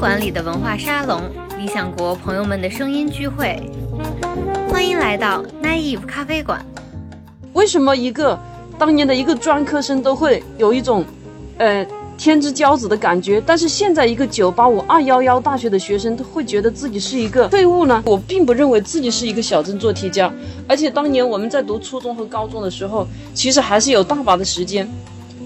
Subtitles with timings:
[0.00, 1.20] 馆里的文化沙龙，
[1.58, 3.62] 理想国朋友们的声音聚会。
[4.70, 6.64] 欢迎来到 Naive 咖啡馆。
[7.52, 8.40] 为什么一个
[8.78, 11.04] 当年的一个专科生都会有一种，
[11.58, 11.86] 呃，
[12.16, 18.02] 天之骄子的感觉，但是现在一个九八五二幺幺大学的学生都会觉得自己是一个废物呢？
[18.06, 20.32] 我并不认为自己是一个小镇做题家，
[20.66, 24.90] 而且当年我们在读初中和高中的时候，其实还是有大把的时间，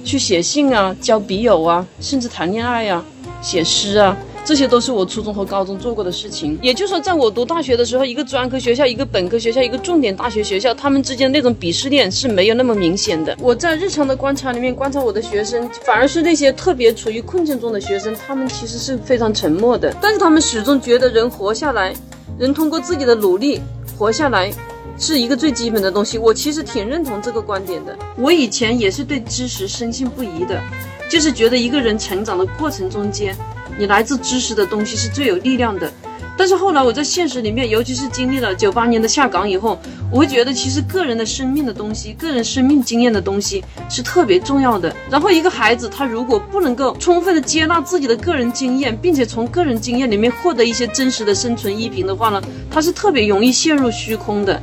[0.04, 3.04] 去写信啊，交笔友啊，甚至谈恋爱呀，
[3.42, 4.16] 写诗啊。
[4.44, 6.58] 这些都是我初中和高中做过的事情。
[6.60, 13.34] 也就是说，在我读大学的时候，一个专科学校、一个本科学校、一个重点大学学校，他们之间那种鄙视链是没有那么明显的。
[13.40, 19.94] 我在日常的观察里面观察我的学生，反而是那些特别处于困境中的学生，他们其实是非常沉默的。
[20.00, 21.94] 但是他们始终觉得人活下来，
[22.38, 23.62] 人通过自己的努力
[23.98, 24.52] 活下来，
[24.98, 26.18] 是一个最基本的东西。
[26.18, 27.96] 我其实挺认同这个观点的。
[28.18, 30.60] 我以前也是对知识深信不疑的，
[31.08, 33.34] 就是觉得一个人成长的过程中间。
[33.78, 35.92] 你来自知识的东西是最有力量的，
[36.36, 39.78] 但是后来我在现实里面，尤其是经历了九八年的下岗以后，
[40.10, 44.94] 我会觉得其实个人的生命的东西，个人生命经验的东西是特别重要的。
[45.10, 54.60] 然后一个孩子他如果不能够充分的接纳自己的个人经验，并且从个人经验里面获得一些真实的生存依凭的话呢，他是特别容易陷入虚空的。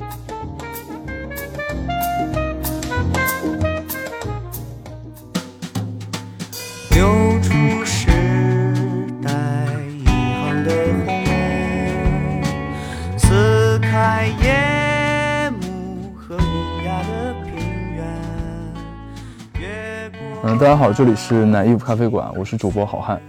[20.62, 23.20] 大家好，这里是奶衣服咖啡馆，我是主播好汉。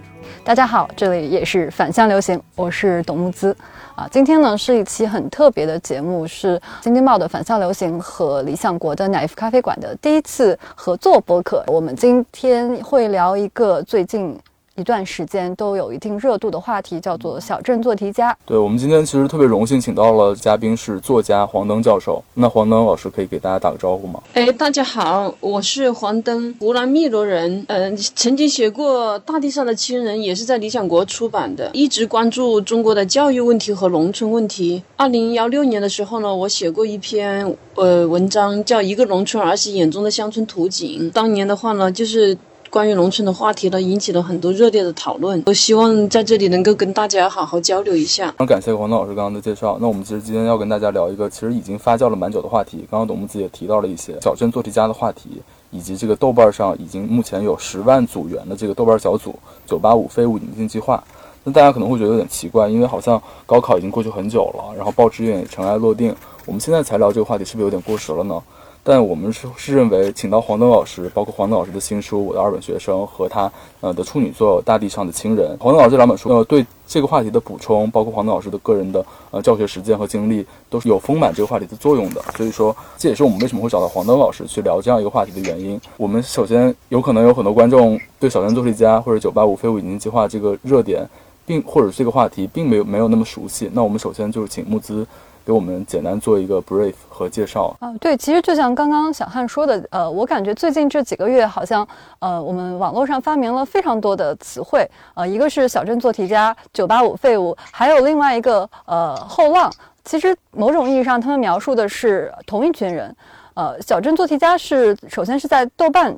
[0.44, 3.56] 大家好，这里也是反向流行，我是董木姿。
[3.96, 11.64] 啊，今天呢是一期很特别的节目，是新京报的反向流行和理想国的奶衣服咖啡馆的第一次合作播客。
[11.68, 14.38] 我们今天会聊一个最近。
[14.76, 18.34] 一段时间都有一定热度的话题，叫做“小镇做题家”。
[18.46, 22.24] 对我们今天其实特别荣幸，请到了嘉宾是作家黄登教授。
[22.32, 24.22] 那黄登老师可以给大家打个招呼吗？
[24.32, 27.62] 哎，大家好，我是黄登，湖南汨罗人。
[27.68, 34.82] 嗯，曾经写过《大地上的亲人》，也是在理想国出版的，一直关注中国的教育问题和农村问题。
[34.96, 41.10] 二零幺六年的时候呢，我写过一篇呃文章，叫《一个农村儿媳眼中的乡村图景》。
[41.12, 42.38] 当年的话呢，就是。
[42.72, 45.42] 关于农村的话题呢，引起了很多热烈的讨论。
[45.44, 48.30] 我希望在这里能够跟大家好好交流一下。
[48.30, 49.76] 非常感谢黄东老师刚刚的介绍。
[49.78, 52.86] 那我们其实今天要跟大家聊一个其实已经发酵了蛮久的话题。
[52.90, 59.34] 刚刚董木子也提到了一些小镇做题家的话题，以及这个豆瓣上已经目前有十万组员的这个豆瓣小组
[59.68, 61.04] “九八五废物引进计划”。
[61.44, 66.16] 那大家可能会觉得有点奇怪，因为好像高考已经过去很久了，然后报志愿也尘埃落定，
[66.46, 68.42] 我们现在才聊这个话题，是不是有点过时了呢？
[68.84, 73.50] 但我们是是认为，请到黄登老师，包括黄登老师的新书《我的二本学生》和他
[73.80, 82.20] 呃的处女作《大地上的亲人》，黄登老师这两本书呃对这个话题的补充，包括黄登老师的个人的呃教学实践和经历，都是有丰满这个话题的作用的。
[82.36, 85.80] 所以说，这也是我们为什么会找到黄登老师去聊这样一个话题的原因。
[85.96, 91.08] 我们首先有可能有很多观众对小镇做题家或者九八五废物引进计划这个热点，
[91.46, 93.70] 并或者这个话题并没有没有那么熟悉。
[93.72, 95.06] 那我们首先就是请木资。
[95.44, 101.86] 给我们简单做一个 brief 和介绍啊，对，其实就像刚刚小汉说的，呃，我感觉最近这几个月好像，
[102.20, 109.72] 呃，我们网络上发明了非常多的词汇，呃，一个是小镇做题家、九八五废物，还有另外一个呃后浪。
[110.04, 113.14] 其实某种意义上，他们描述的是同一群人。
[113.54, 116.16] 呃，小镇做题家是首先是在豆瓣。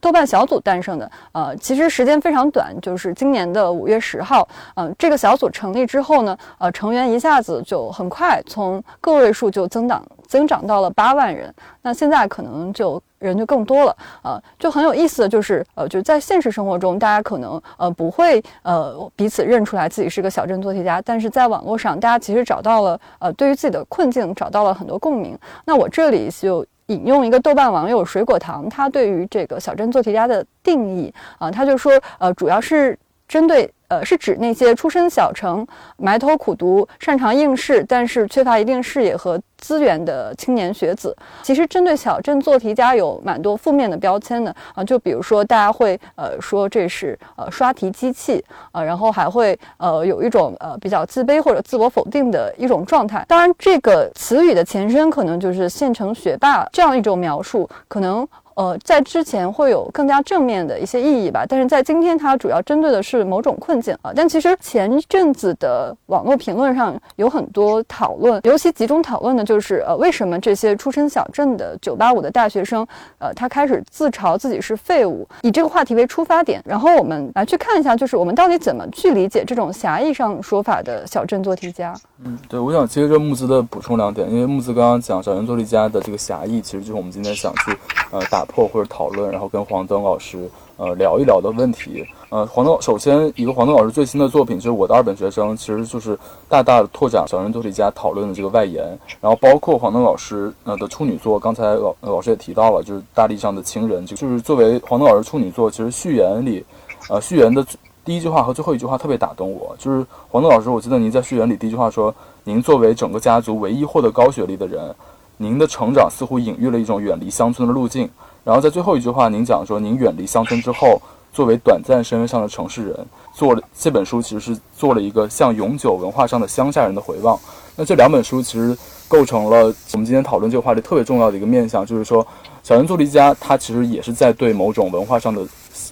[0.00, 11.52] 豆瓣小组诞生的，呃，其实时间非常短，就是今年的五月十号，嗯，这个小组成立之后呢，呃，成员一下子就很快从个位数就增长增长到了八万人，
[11.82, 26.64] 那现在可能就人就更多了，呃，就很有意思的就是，呃，就在现实生活中，大家可能呃不会呃彼此认出来自己是个小镇做题家，但是在网络上，大家其实找到了呃对于自己的困境找到了很多共鸣，那我这里就。
[26.86, 33.72] 引用一个豆瓣网友水果糖，他对于这个小镇做题家的定义啊，他就说，呃，主要是针对。
[33.88, 35.66] 呃，是指那些出身小城、
[35.96, 41.16] 埋头苦读、擅长应试，但是缺乏一定视野和资源的青年学子。
[41.42, 53.24] 其实，针对小镇做题家有蛮多负面的标签的啊，就比如说，大家会呃说这是呃刷题机器啊，然后还会呃有一种呃比较自卑或者自我否定的一种状态。
[53.28, 58.26] 当然，这个词语的前身可能就是县城学霸这样一种描述，可能。
[58.56, 64.12] 呃，在之前会有更加正面的一些意义吧，但是在今天它主要针对的是某种困境啊。
[64.16, 72.86] 但其实前一阵子的网络评论上有很多讨论，尤其集中讨论的就是呃，为什么这些出身小镇的985的大学生，
[73.18, 81.94] 呃，他开始自嘲自己是废物，以这个话题为出发点，然后我们来去看一下，就是我们到底怎么去理解这种狭义上说法的小镇做题家。
[82.24, 87.76] 嗯，对，我想接着木子的补充两点，因为木子刚刚讲小镇做题家的这个狭义，其实就是我们今天想去
[88.10, 92.04] 呃打破或者讨论，然后跟黄登老师呃聊一聊的问题。
[92.28, 98.84] 呃，黄登首先一个黄登老师最新的作品就是我的二本学生，其实就是大大的拓展小人做题家讨论的这个外延，
[99.20, 106.64] 然后包括黄登老师呃的处女作，刚才老老师也提到了，就是大地上的亲人，就是作为黄登老师处女作，其实序言里，
[107.08, 107.64] 呃序言的。
[108.04, 112.14] 第一句话和最后一句话特别打动我，就是黄豆老师，我记得您在序言里第一句话说
[112.44, 114.94] ：“您作为整个家族唯一获得高学历的人，
[115.36, 118.08] 您的成长似乎隐喻了一种远离乡村的路径。”
[118.46, 121.02] 然后在最后一句话，您讲说您远离乡村之后，
[121.32, 127.36] 作为短暂身份上的城市人，做了这本书其实是做了一个向永久文化上的乡下人的回望。
[127.74, 128.78] 那这两本书其实
[129.08, 132.24] 构成了我们今天讨论这个话题特别重要的一个面向，就是说
[132.62, 135.42] 小人做题家他其实也是在对某种文化上的。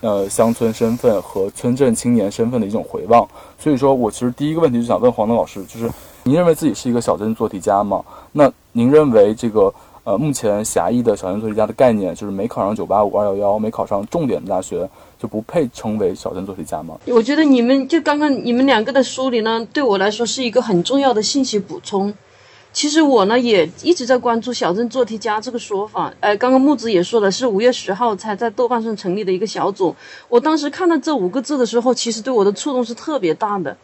[0.00, 3.26] 呃，乡村身份和村镇青年身份的一种回望。
[3.58, 5.90] 所以说我其实第一个问题就想问黄东老师，就是
[6.22, 8.02] 您认为自己是一个小镇做题家吗？
[8.32, 9.72] 那您认为这个
[10.04, 14.86] 呃，目前狭义的小镇做题家的概念，就是没考上九八五二幺幺，没考上重点大学，
[15.18, 16.98] 就不配称为小镇做题家吗？
[17.06, 22.12] 我觉得你们就刚刚你们两个的梳理呢，对我来说是一个很重要的信息补充。
[22.74, 26.12] 其实我呢也一直在关注“小镇做题家”这个说法。
[26.20, 29.96] 呃，刚刚木子也说了，是五月十号才在豆瓣上成立的一个小组。
[30.28, 33.74] 我当时看到这五个字的时候，其实对我的触动是特别大的，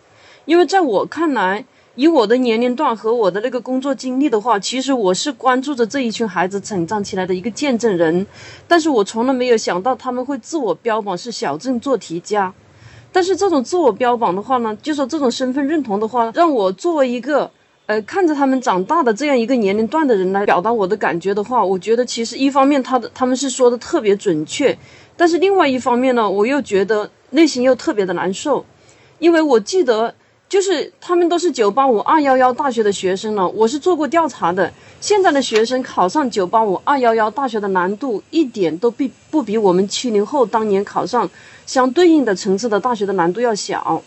[0.44, 1.64] 因为在我看来，
[2.00, 8.26] 以我的年龄段和我的那个工作经历的话，其实我是关注着这一群孩子成长起来的一个见证人。
[8.66, 12.50] 但是我从来没有想到他们会自我标榜是小镇做题家。
[13.12, 17.50] 但是这种自我标榜的话呢，就说这种身份认同的话，让我作为一个。
[17.84, 24.78] 呃，看着他们长大的这样一个年龄段的人来表达我的感觉的话，我觉得其实一方面他的他们是说的特别准确，
[25.16, 28.64] 但是另外一方面呢，我又觉得内心又特别的难受，
[29.18, 30.14] 因为我记得
[30.50, 41.30] 就是他们都是九八五二幺幺大学的学生了，我是做过调查的，现在的学生考上九八五二幺幺大学的难度一点都比不比我们七零后当年考上
[41.66, 44.02] 相对应的层次的大学的难度要小。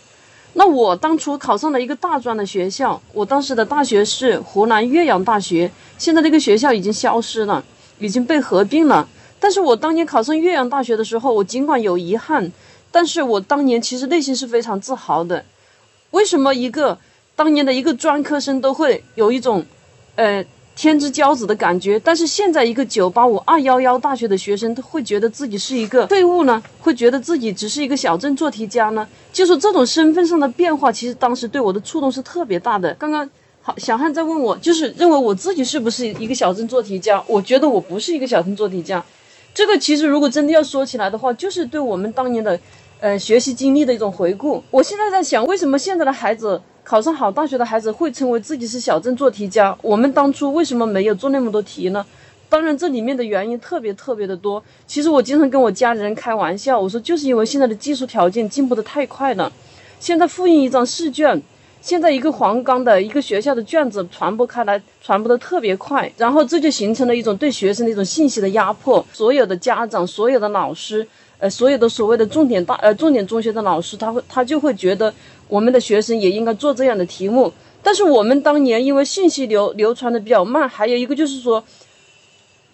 [0.52, 7.64] 那我当初考上了一个大专的学校，我当时的大学是湖南岳阳大学，现在这个学校已经消失了，
[7.98, 9.08] 已经被合并了。
[9.40, 12.52] 但是我当年考上岳阳大学的时候，我尽管有遗憾，
[12.92, 15.42] 但是我当年其实内心是非常自豪的。
[16.14, 16.96] 为什么一个
[17.36, 19.64] 当年的一个专科生都会有一种，
[20.16, 20.44] 呃？
[20.76, 26.60] 天之骄子的感觉，但是现在一个九八五二幺幺大学的学生，他会觉得自己是一个废物呢？
[26.80, 29.06] 会觉得自己只是一个小镇做题家呢？
[29.32, 32.92] 就是这种身份上的变化，其实当时对我的触动是特别大的。
[32.94, 33.30] 刚刚
[33.62, 37.22] 好，小汉在问我，就是认为我自己是不是一个小镇做题家？
[37.28, 39.00] 我觉得我不是一个小镇做题家。
[39.54, 42.58] 这个其实如果真的要说起来的话，就是对我们当年的，
[43.00, 44.62] 呃，学习经历的一种回顾。
[44.70, 46.60] 我现在在想，为什么现在的孩子？
[46.82, 49.74] 考上好大学的孩子会称为自己是小镇做题家。
[49.80, 52.04] 我们当初为什么没有做那么多题呢？
[52.50, 54.62] 当然，这里面的原因特别特别的多。
[54.86, 59.50] 其实我经常跟我家里人开玩笑，我说就是因为现在的技术条件进步的太快了。
[59.98, 61.42] 现在复印一张试卷，
[61.80, 69.04] 现在一个黄冈的一个学校的卷子传播开来，传播的特别快，然后这就形成了一种对学生的一种信息的压迫。
[69.10, 71.08] 所有的家长，所有的老师，
[71.44, 75.12] 呃，所有的所谓的重点大呃重点中学的老师，他会他就会觉得。
[75.46, 77.52] 我们的学生也应该做这样的题目，
[77.82, 81.62] 但是我们当年因为信息流流传的比较慢，还有一个就是说，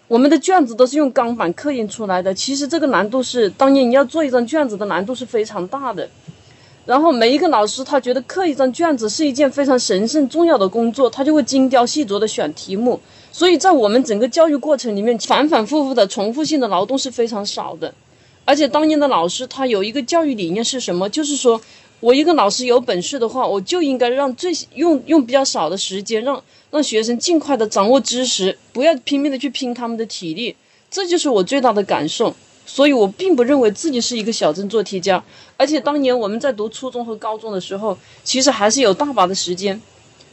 [0.06, 6.08] 我们的卷子都是用钢板刻印出来的，其实这个难度是当年你要做一张卷子的难度是非常大的。
[6.86, 13.00] 然后每一个老师他觉得刻一张卷子是一件非常神圣重要的工作，他就会精雕细琢的选题目。
[13.32, 17.92] 所以在我们整个教育过程里面，反反复复的重复性的劳动是非常少的。
[18.50, 21.08] 而且当年的老师他有一个教育理念是什么？
[21.08, 21.60] 就是说。
[22.00, 30.56] 我一个老师有本事的话，我就应该让最用用比较少的时间，让让学生尽快的掌握知识，不要拼命的去拼他们的体力，
[30.90, 32.34] 这就是我最大的感受。
[32.64, 35.22] 所以我并不认为自己是一个小镇做题家，
[35.58, 39.78] 而且当年我们在读初中和高中的时候，其实还是有大把的时间，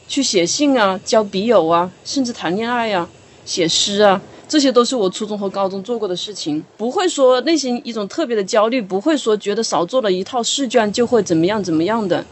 [0.08, 3.06] 去写信啊，交笔友啊，甚至谈恋爱呀，
[3.44, 4.22] 写诗啊。
[4.48, 12.24] 这些都是我初中和高中做过的事情，不会说内心一种特别的焦虑，不会说觉得少做了一套试卷就会怎么样怎么样的，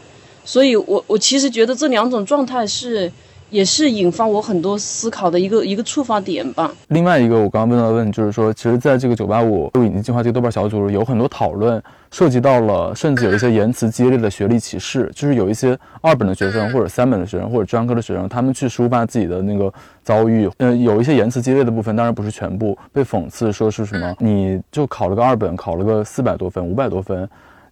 [0.43, 3.11] 所以我我其实觉得这两种状态是
[3.49, 6.71] 也是引发我很多思考的一个一个触发点吧。
[6.89, 19.73] 另外一个我刚刚问到的问题就是说，其实在这个九八五就引进计划这个豆瓣小组有很多讨论，涉及到了甚至有一些言辞激烈的学历歧视，就是有一些二本的学生或者三本的学生或者专科的学生，他们去抒发自己的那个
[20.03, 27.27] 遭遇，呃，有一些言辞激烈的部分，当然不是全部被讽刺说是什么，你就考了个二本，考了个四百多分、五百多分。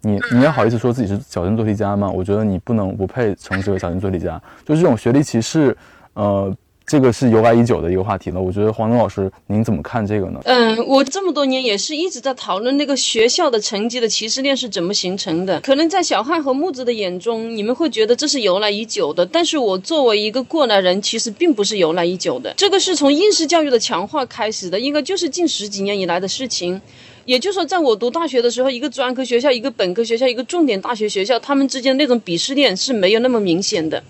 [0.06, 2.12] 你你也好意思说自己是小镇做题家吗？
[2.12, 4.40] 我觉得你不能不配称之为小镇做题家。
[4.64, 5.76] 就这种学历歧视，
[6.14, 8.40] 呃，这个是由来已久的一个话题了。
[8.40, 10.40] 我觉得黄东老师，您怎么看这个呢？
[10.46, 15.60] 嗯，我这么多年也是一直在讨论那个学校的成绩的歧视链是怎么形成的。
[15.62, 22.54] 可能在小汉和木子的眼中，你们会觉得这是由来已久的，但是我作为一个过来人，其实并不是由来已久的。
[22.56, 26.80] 这个是从应试教育的强化开始的，应该就是近十几年以来的事情。
[27.26, 34.04] 也就是说，在我读大学的时候，一个专科学校、一个本科学校、一个重点大学学校，他们之间那种鄙视链是没有那么明显的。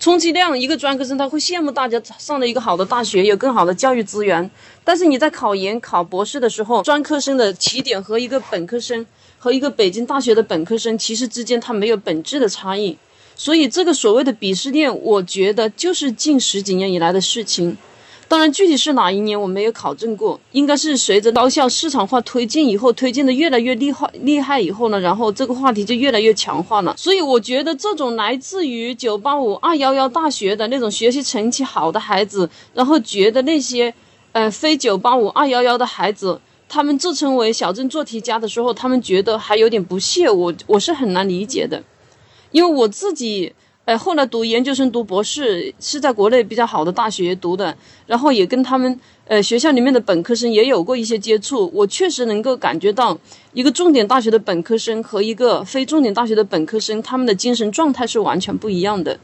[0.00, 4.50] 充其量，一个专科生他会羡慕大家上了一个好的大学，有更好的教育资源。
[4.84, 9.06] 但是你在考研、考博士的时候，专科生的起点和一个本科生
[9.38, 12.98] 和一个北京大学的本科生，其实之间它没有本质的差异。
[13.36, 17.76] 所以，这个所谓的鄙视链，我觉得就是近十几年以来的事情。
[18.28, 26.92] 当然，具体是哪一年我没有考证过，应该是随着高校市场化推进以后，推进的越来越厉害厉害以后呢，然后这个话题就越来越强化了。
[26.96, 33.94] 所以我觉得这种来自于九八五、二幺幺大学的那种学习成绩好的孩子，然后觉得那些，
[34.32, 41.84] 呃，非九八五、二幺幺的孩子，他们自称为小镇做题家的时候，他们觉得还有点不屑，我我是很难理解的，
[42.50, 43.54] 因为我自己。
[43.86, 47.72] 哎，后来读研究生、读博士是在国内比较好的大学读的，
[48.04, 51.70] 然后也跟他们呃学校里面的本科生也有过一些接触。
[51.72, 53.16] 我确实能够感觉到，
[53.52, 59.16] 一个重点大学的本科生和一个非重点大学的本科生，他们的精神状态是完全不一样的。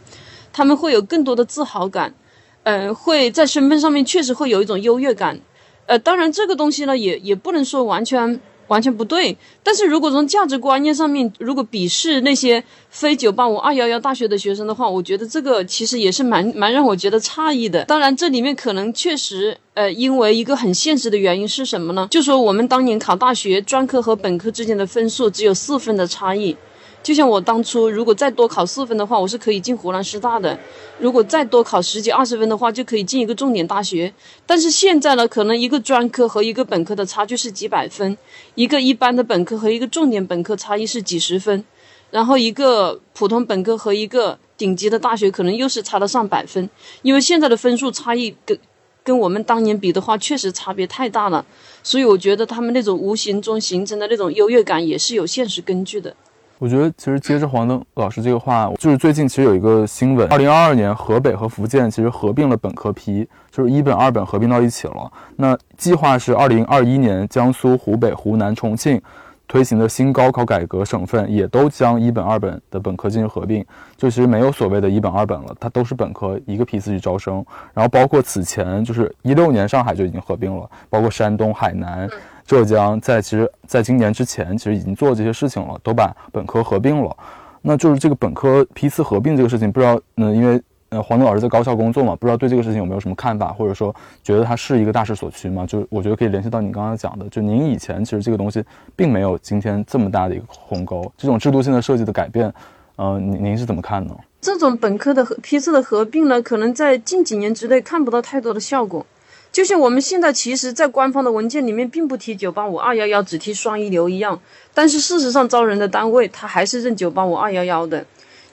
[0.52, 2.14] 他们会有更多的自豪感，
[2.62, 5.40] 呃，会在身份上面确实会有一种优越感。
[5.86, 8.38] 呃，当然这个东西呢，也也不能说完全。
[8.72, 17.84] 完全不对，但是如果从价值观念上面，如果鄙视那些非九八五二幺幺大学的学生的话，我觉得这个其实也是蛮蛮让我觉得诧异的。
[17.84, 22.08] 当然，这里面可能确实，呃，因为一个很现实的原因是什么呢？
[22.10, 26.56] 就说我们当年考大学专科和本科之间的分数只有四分的差异。
[27.02, 30.56] 就像我当初，如果再多考四分的话，我是可以进湖南师大的；
[31.00, 34.14] 如果再多考十几二十分的话，就可以进一个重点大学。
[34.46, 38.16] 但是现在呢，可能一个专科和一个本科的差距是几百分，
[38.54, 41.64] 一个一般的本科和一个重点本科差异是几十分，
[42.12, 46.70] 然后一个普通本科和一个顶级的大学可能又是差了上百分。
[47.02, 48.56] 因为现在的分数差异跟
[49.02, 51.44] 跟我们当年比的话，确实差别太大了。
[51.82, 56.14] 所以我觉得他们那种无形中形成的那种优越感也是有现实根据的。
[56.62, 65.10] 我觉得其实接着黄登老师这个话，就是最近其实有一个新闻，二零二二年河北和福建其实合并了本科批，就是一本二本合并到一起了。
[65.34, 69.02] 那计划是二零二一年江苏、湖北、湖南、重庆
[69.48, 73.66] 推行的新高考改革省份也都将一本二本的本科进行合并，
[73.96, 77.44] 就其实没有所谓的一本二本了，它都是本科一个批次去招生。
[77.74, 82.08] 然后包括此前就是一六年上海就已经合并了，包括山东、海南。
[82.52, 87.16] 浙江在其实，在今年之前，其实已经做这些事情了，都把本科合并了。
[87.62, 95.64] 那就是这个本科批次合并这个事情，不知道，嗯，因为呃，黄东老师在高校工作嘛，不知道对这个事情有没有什么看法，或者说觉得它是一个大势所趋吗？
[95.66, 98.62] 就是我觉得可以联系到你刚刚讲的，就您以前其实这个东西
[98.94, 102.52] 并没有今天这么大的一个鸿沟，这种制度性的设计的改变，
[102.96, 104.14] 呃，您您是怎么看呢？
[104.42, 109.06] 这种本科的批次的合并呢，可能在近几年之内看不到太多的效果。
[109.52, 114.40] 就像我们现在其实，在官方的文件里面并不提九八五二幺幺，只提双一流一样，
[114.72, 118.04] 但是事实上招人的单位他还是认九八五二幺幺的。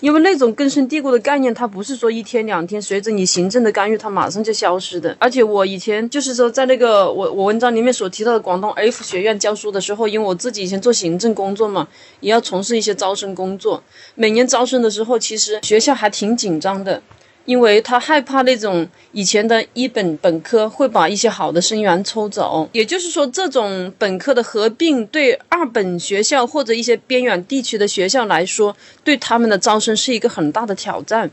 [0.02, 5.14] 因为那种根深蒂固的概念，它不是说一天两天随着你行政的干预，它马上就消失的。
[5.20, 11.86] 而且我以前就是说，在那个我我文章里面所提到的广东 F 学院教书的时候，因为我自己以前做行政工作嘛，
[12.22, 13.84] 也要从事一些招生工作。
[14.16, 17.02] 每年招生的时候，其实学校还挺紧张的。
[17.50, 31.32] 因为他害怕那种以前的一本本科会把一些好的生源抽走，也就是说，这种本科的合并对二本学校或者一些边远地区的学校来说，对他们的招生是一个很大的挑战。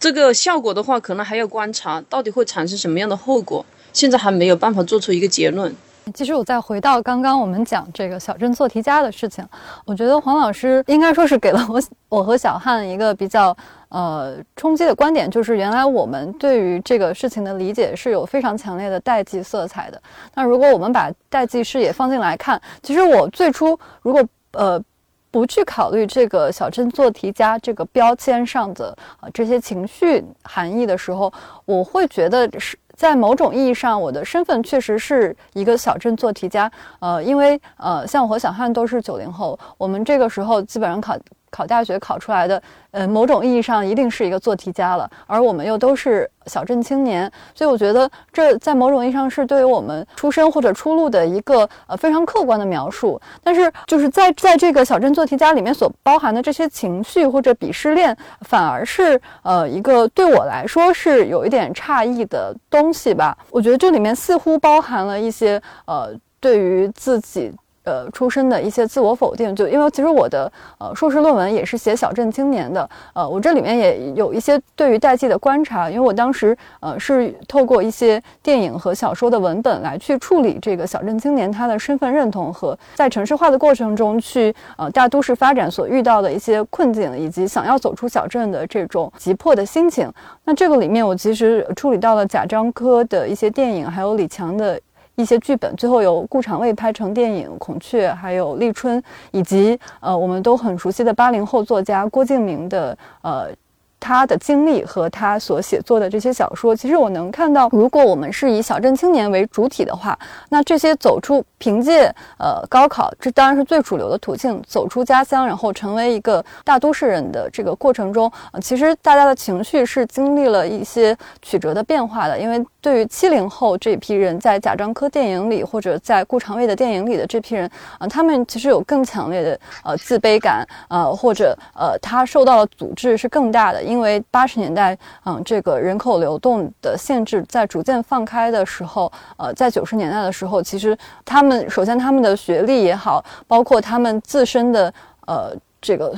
[0.00, 5.72] 这个效果的话，可能还要观察，到底会产生什么样的后果，现在还没有办法做出一个结论。
[6.12, 9.46] 其实我再回到刚刚我们讲这个小镇做题家的事情，
[9.84, 13.56] 我觉得黄老师应该说是给了我我和小汉一个比较
[13.88, 20.00] 呃冲击的观点，就是原来我们对于这个事情的理解是有非常强烈的代际色彩的。
[20.34, 24.82] 那如果我们把代际视野放进来看，其实我最初如果呃
[25.30, 31.30] 不去考虑这个小镇做题家这个标签上的呃这些情绪含义的时候，
[31.66, 36.68] 我会觉得是在某种意义上，我的身份确实是一个小镇做题家。
[36.98, 41.16] 呃，因为呃，像我和小汉都是九零后，我们这个时候基本上考。
[41.50, 53.20] 考大学考出来的，呃，某种意义上一定是一个做题家了，而我们又都是小镇青年，所以我觉得这在某种意义上是对于我们出身或者出路的一个呃非常客观的描述。
[53.42, 63.36] 但是就是在在这个小镇做题家里面所包含的这些情绪或者鄙视链，反而是呃一个对我来说是有一点诧异的东西吧。
[63.50, 67.52] 我觉得这里面似乎包含了一些呃对于自己。
[67.88, 90.12] 呃，出身的一些自我否定，就因为其实我的呃硕士论文也是写小镇青年的，呃，我这里面也有一些对于代际的观察，因为我当时呃是透过一些电影和小说的文本来去处理这个小镇青年他的身份认同和在城市化的过程中去呃大都市发展所遇到的一些困境，以及想要走出小镇的这种急迫的心情。
[90.44, 94.78] 那这个里面我其实处理到了贾樟柯的一些电影，还有李强的。
[95.18, 103.50] 一些剧本最后由顾长卫拍成电影《孔雀》，还有立春，以及呃我们都很熟悉的八零后作家郭敬明的呃。
[104.00, 122.38] 他的经历和他所写作的这些小说，其实我能看到，如果我们是以小镇青年为主体的话，那这些走出凭借呃高考，这当然是最主流的途径，走出家乡，然后成为一个大都市人的这个过程中，呃，其实大家的情绪是经历了一些曲折的变化的。
[122.38, 133.87] 因为对于七零后这批人，在贾樟柯电影里或者在顾长卫的电影里的这批人，啊，他们其实有更强烈的呃自卑感，呃，或者呃他受到的阻滞是更大的。
[133.88, 144.92] 因为八十年代，嗯，这个人口流动的限制在逐渐放开的时候，呃，在九十年代的时候，其实他们首先他们的学历也好，包括他们自身的
[145.26, 146.14] 呃这个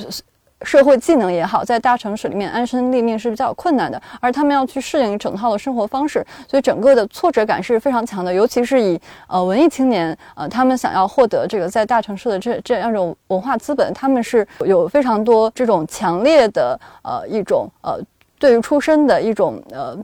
[0.62, 17.98] 社会技能也好，在大城市里面安身立命是比较困难的，而他们要去适应整套的生活方式，所以整个的挫折感是非常强的，尤其是以呃文艺青年，呃，他们想要获得这个在大城市的这这样一种文化资本，他们是有非常多这种强烈的呃一种呃
[18.38, 19.96] 对于出身的一种呃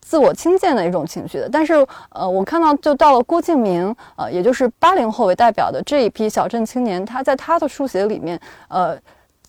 [0.00, 1.46] 自我轻贱的一种情绪的。
[1.52, 1.74] 但是
[2.08, 8.98] 呃，我看到就到了郭敬明，呃，也就是八零后为代表的这一批小镇青年，他在他的书写里面，呃。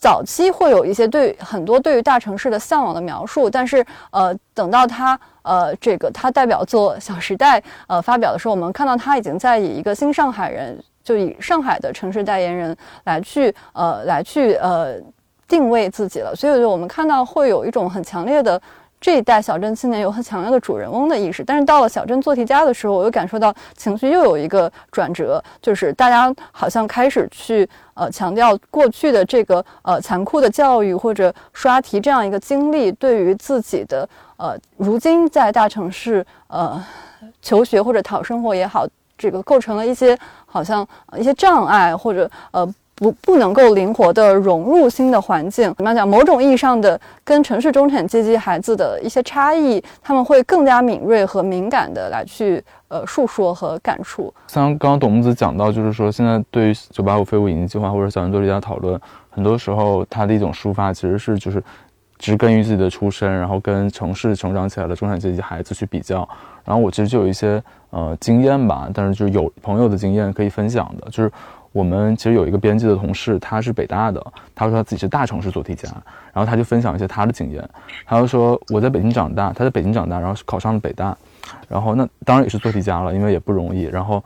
[0.04, 14.96] 早期会有一些对很多对于大城市的向往的描述，但是呃，等到他呃这个他代表作《小时代》呃发表的时候，我们看到他已经在以一个新上海人，就以上海的城市代言人来去呃来去呃
[15.48, 18.62] 定位自己了，所以就我们看到会有一种很强烈的。
[19.04, 36.82] 这一代小镇青年有很强烈的主人翁的意识，但是到了小镇做题家的时候，我又感受到情绪又有一个转折，就是大家好像开始去呃强调过去的这个呃残酷的教育或者刷题这样一个经历对于自己的呃如今在大城市呃
[37.42, 38.88] 求学或者讨生活也好，
[39.18, 40.88] 这个构成了一些好像
[41.18, 42.74] 一些障碍或者呃。
[42.96, 46.08] 不不能够灵活的融入新的环境，怎么样讲？
[46.08, 54.32] 某种意义上的跟城市中产阶级孩子的一些差异，他们会更加敏锐和敏感的来去呃述说和感触。
[54.48, 59.00] 像刚刚董木子讲到，就是说现在对于九八五废物引进计划或者小镇做题家讨论，
[59.32, 61.62] 很多时候他的一种抒发其实是就是
[62.20, 66.18] 植根于自己的出身，然后跟城市成长起来的中产阶级孩子去比较。
[66.64, 71.32] 然后我其实就有一些呃经验吧，但是就是有朋友的经验可以分享的，就是。
[71.74, 75.90] 我们其实有一个编辑的同事，他是北大的，他说他自己是大城市做题家，
[76.32, 77.68] 然后他就分享一些他的经验。
[78.06, 81.18] 他就说我在北京长大，他在北京长大，然后考上了北大，
[81.68, 83.84] 然后那当然也是做题家了，因为也不容易。
[83.86, 84.24] 然后，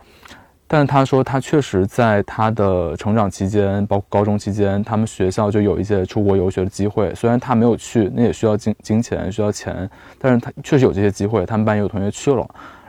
[0.66, 7.14] 但是他说他确实在他的成长期间，包括高中期间，他们学校就有一些出国游学的机会。
[7.14, 11.46] 虽然他没有去，那也需要金金钱，需要钱，但是他确实有这些机会。
[11.46, 12.46] 他们班有同学去了。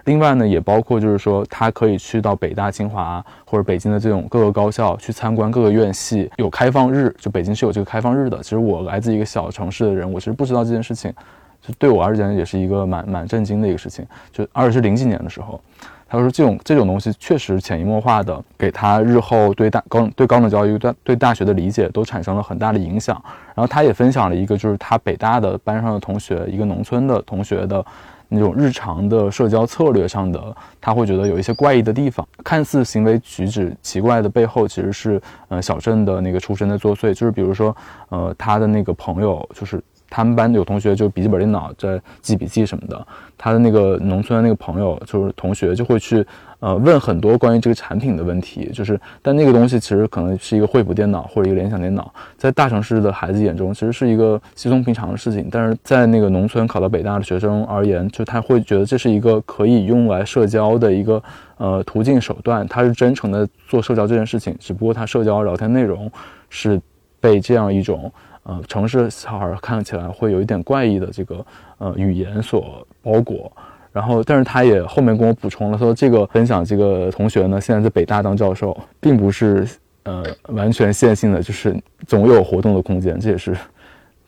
[0.10, 8.40] 另外呢，也包括就是说，他可以去到北大、清华或者北京的这种各个高校去参观各个院系，有开放日，就北京是有这个开放日的。
[8.42, 11.14] 其实我来自一个小城市的人，我其实不知道这件事情，
[11.62, 14.04] 就对我而言也是一个蛮蛮震惊的一个事情。
[14.32, 15.62] 就而且是零几年的时候，
[16.08, 23.16] 他说这种这种东西确实潜移默化的给他日后对大高对高等教育、对对大学的理解都产生了很大的影响。
[23.54, 27.86] 然后他也分享了一个，就是他北大的班上的同学，一个农村的同学的。
[28.30, 37.14] 那种日常的社交策略上的，他会觉得有一些怪异的地方，看似行为举止奇怪的背后，其实是呃小镇的那个出身在作祟。
[37.14, 37.76] 就是比如说，
[38.10, 46.26] 呃，他的那个朋友，就是他们班有同学就笔记本电脑在记笔记什么的，他的那个农村的那个朋友就是同学就会去
[46.60, 61.22] 呃问很多关于这个产品的问题，就是但那个东西其实可能是一个惠普电脑或者一个联想电脑，在大城市的孩子眼中其实是一个稀松平常的事情，但是在那个农村考到北大的学生而言，就他会觉得这是一个可以用来社交的一个
[61.58, 66.12] 呃途径手段，他是真诚的做社交这件事情，只不过他社交聊天内容
[66.50, 66.82] 是
[67.20, 68.12] 被这样一种。
[68.44, 71.46] 呃，城市小孩看起来会有一点怪异的这个
[71.78, 73.52] 呃语言所包裹，
[73.92, 79.68] 然后，但是他也后面跟我补充了，说这个分享这个同学呢，现在在北大当教授，并不是
[80.04, 81.76] 呃完全线性的，就是
[82.08, 83.56] 总有活动的空间，这也是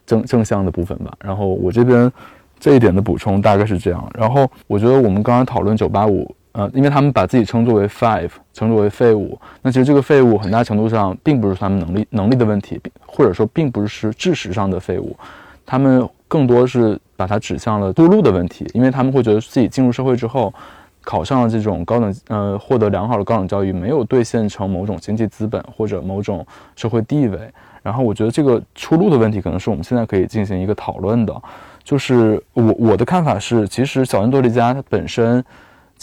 [0.05, 1.13] 正正向的部分吧。
[1.23, 2.11] 然后我这边
[2.59, 4.11] 这一点的补充大概是这样。
[4.13, 6.33] 然后我觉得我们刚刚讨论九八五。
[6.53, 9.39] 呃，因为他们把自己称作为 five，称作为废物。
[9.61, 15.15] 那其实这个废物很大程度上并不是他们能力能力的问题，或者说并不是知识上的废物，
[15.65, 18.65] 他们更多是把它指向了出路的问题。
[18.73, 20.53] 因为他们会觉得自己进入社会之后，
[21.03, 26.45] 考上了这种高等呃，获得良好的高等教育，没有兑现成某种经济资本或者某种
[26.77, 27.37] 社会地位。
[27.83, 31.41] 然后我觉得这个出路的问题，可能是我们现在可以进行一个讨论的。
[31.83, 35.43] 就是我我的看法是，其实小恩多利加它本身。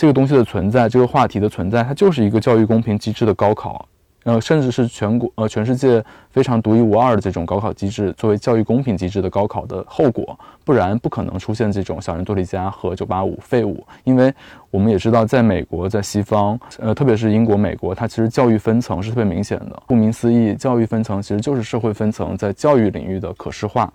[0.01, 3.85] 这个东西的存在，这个话题的存在，它就是一个教育公平机制的高考，
[4.29, 13.83] 呃，甚至是全国呃全世界非常独一无二的这种高考机制，作为教育公平机制的高考的后果，不然不可能出现这种小人多利加和九八五废物。
[14.05, 14.31] 因为
[14.71, 19.83] 我们也知道，在美国，在西方，呃，特别是英国、美国，它其实教育分层是特别明显的。
[19.87, 23.91] 顾名思义，教育分层其实就是社会分层在教育领域的可视化。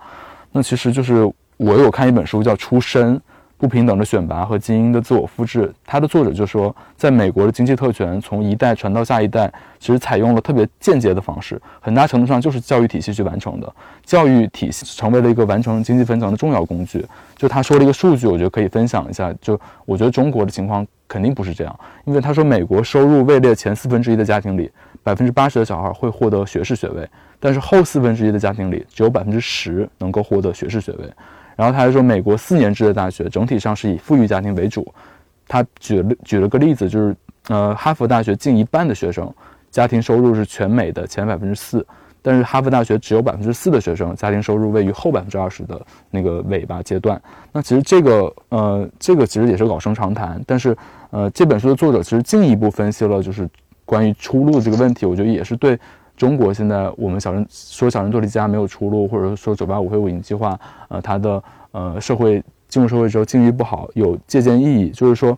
[0.50, 3.16] 那其实就是我有看一本书叫《出身》。
[3.64, 13.74] 不平等的选拔和精英的自我复制，它的作者就说，在美国的经济特权从一代传到下一代，其实采用了特别间接的方式，很大程度上就是教育体系去完成的。
[14.04, 17.02] 教育体系成为了一个完成经济分层的重要工具。
[17.36, 19.34] 就他说了一个数据，我觉得可以分享一下。
[19.40, 24.70] 就我觉得中国的情况肯定不是这样，因为他说美国收入位列前四分之一的家庭里，
[25.02, 27.08] 百分之八十的小孩会获得学士学位，
[27.40, 31.10] 但是后四分之一的家庭里，只有百分之十能够获得学士学位。
[31.56, 34.92] 然后他还说，美国四年制的大学整体上是以富裕家庭为主。
[35.46, 37.14] 他举了举了个例子，就是
[37.48, 39.32] 呃，哈佛大学近一半的学生
[39.70, 41.86] 家庭收入是全美的前百分之四，
[42.22, 47.20] 但是哈佛大学只有百分之四的学生家庭收入位于后百分之二十的那个尾巴阶段。
[47.52, 50.42] 那其实这个呃，这个其实也是老生常谈。
[50.46, 50.76] 但是
[51.10, 53.48] 呃，这本书的作者其实进一步分析了，就是
[53.84, 55.78] 关于出路这个问题，我觉得也是对。
[56.16, 64.90] 中国现在我们小人说小人做题家没有出路，或者说九八五非五营计划，呃，它的呃社会进入社会之后境遇不好，有借鉴意义。
[64.90, 65.36] 就是说，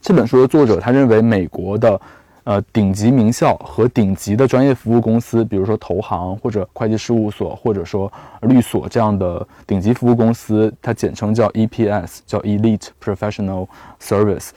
[0.00, 2.00] 这本书的作者他认为美国的
[2.44, 8.10] 呃顶级名校和顶级的专业服务公司，比如说投行或者会计事务所或者说
[8.42, 13.66] 律所这样的顶级服务公司，它简称叫 EPS，叫 Elite Professional
[14.00, 14.50] Service。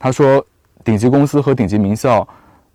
[0.00, 0.44] 他说，
[0.82, 2.26] 顶级公司和顶级名校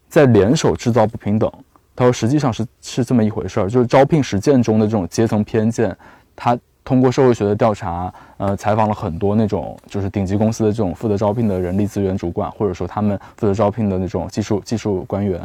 [0.07, 1.51] 在联手制造不平等。
[1.95, 5.95] 他说：“实际上是是这么一回事儿，就是招聘实践中的这种阶层偏见。
[6.35, 15.39] 他通过社会学的调查，呃，采访了很多那种就是顶级公司的这种负责招聘的人力资源主管，或者说他们负责招聘的那种技术技术官员。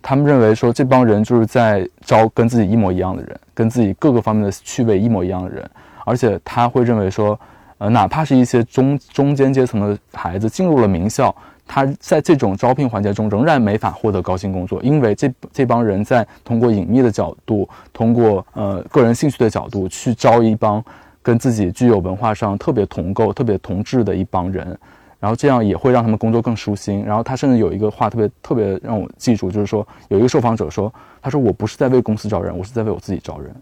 [0.00, 5.68] 他们认为说这帮人就是在招跟自己一模一样的人，跟自己各个方面的趣味一模一样的人。
[6.04, 7.38] 而且他会认为说，
[7.78, 11.34] 呃，哪怕是一些中中间阶层的孩子进入了名校。”
[11.66, 20.84] 他在这种招聘环节中仍然没法获得高薪工作，因为这这帮人在通过隐秘的角度，通过呃个人兴趣的角度去招一帮
[21.22, 24.78] 跟自己具有文化上特别同构、特别同质的一帮人，
[25.18, 27.02] 然后这样也会让他们工作更舒心。
[27.04, 33.54] 然后他甚至有一个话特别特别让我记住，就是说有一个受访者说：“他说我不是在为公司招人，我是在为我自己招人，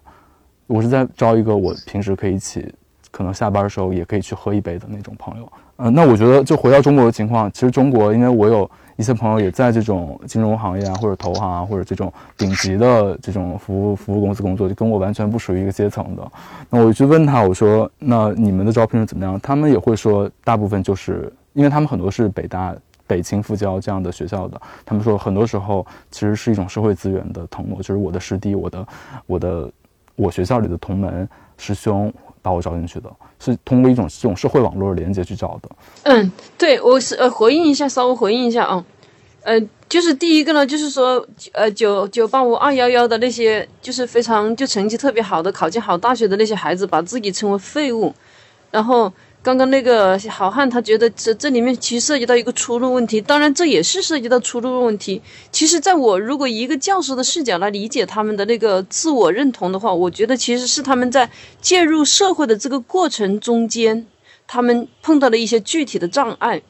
[0.67, 2.73] 我是在招一个我平时可以一起。”
[3.13, 16.23] 可能下班的时候也可以去喝一杯的那种朋友，呃，那我觉得就回到中国的情况，其实中国，因为我有一些朋友也在这种金融行业啊，或者投行啊，或者这种顶级的这种服务服务公司工作，就跟我完全不属于一个阶层的。
[16.71, 19.41] 那我就问他，我说，那你们的招聘是怎么样？
[19.41, 22.73] 他们也会说，大部分就是因为他们很多是北大、
[23.09, 28.87] 北清复交这样的学校的，他们说很多时候其实是一种社会资源的腾挪，就是我的师弟、我的、
[29.27, 29.69] 我的、
[30.15, 32.13] 我学校里的同门师兄。
[32.43, 35.71] 把我招进去的，是通过一种这种社会网络的连接去找的。
[36.03, 38.85] 嗯，对，我是呃回应一下，稍微回应一下啊，
[39.43, 48.13] 呃，就是第一个呢，就是说呃九九八五二幺幺的那些，就是非常就成绩特别好的，考进好大学的那些孩子，把自己称为废物，
[48.71, 55.21] 然后刚刚那个好汉他觉得这这里面其实涉及到一个出路问题，当然这也是涉及到出路问题。
[55.51, 61.29] 其实，在我如果一个教师的视角来理解他们的那个自我认同的话，我觉得其实是他们在
[61.61, 64.07] 介入社会的这个过程中间，
[64.47, 66.63] 他们碰到了一些具体的障碍。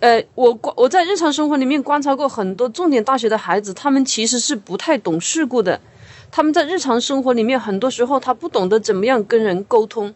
[0.00, 5.80] 呃，我观我在日常生活里面观察过很多重点大学的孩子，他们其实是不太懂世故的。
[6.30, 10.14] 他们在日常生活里面，很多时候他不懂得怎么样跟人沟通。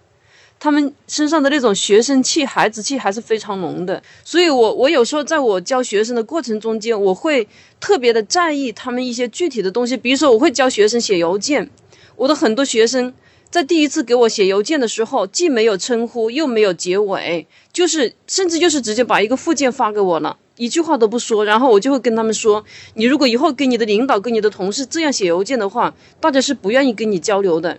[0.60, 7.46] 他们身上的那种学生气、孩子气还是非常浓的，所以，我我有时候在我教学生的过程中间，我会
[7.78, 9.96] 特别的在意他们一些具体的东西。
[9.96, 11.70] 比如说，我会教学生写邮件，
[12.16, 13.14] 我的很多学生
[13.50, 21.44] 在第一次给我写邮件的时候，既没有称呼，又没有结尾，就是甚至就是直接把一个附件发给我了，一句话都不说。
[21.44, 27.78] 然后我就会跟他们说：“你如果以后跟你的领导、跟你的同事这样写邮件的话，大家是不愿意跟你交流的。”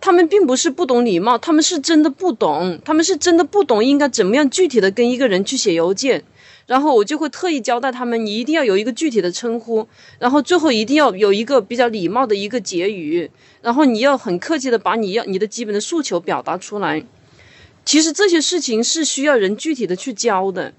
[0.00, 6.24] 他们并不是不懂礼貌，他们是真的不懂，他们是真的不懂应该怎么样具体的跟一个人去写邮件。
[6.66, 13.30] 然后我就会特意交代他们，你一定要有一个具体的称呼，然后最后一定要有一个比较礼貌的一个结语，
[13.62, 17.04] 然后你要很客气的把你要你的基本的诉求表达出来。
[17.86, 20.74] 其实这些事情是需要人具体的去教的。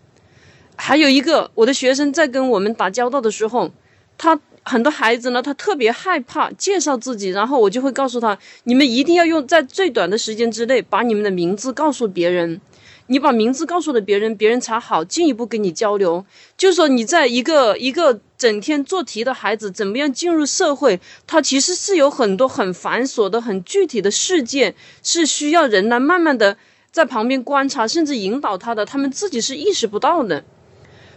[0.76, 3.72] 还有一个，我的学生在跟我们打交道的时候，
[4.18, 4.40] 他。
[4.70, 12.62] 很多孩子呢，他特别害怕介绍自己，然后我就会告诉他：你们一定要用在最短的时间之内把你们的名字告诉别人。
[13.08, 16.24] 你把名字告诉了别人，别人才好进一步跟你交流。
[16.56, 26.56] 就是说，你在一个一个整天做题的孩子怎么样进入社会，他其实是有很多很繁琐的、很具体的事件，是需要人来慢慢的
[26.92, 30.46] 在旁边观察，甚至引导他的，他们自己是意识不到的。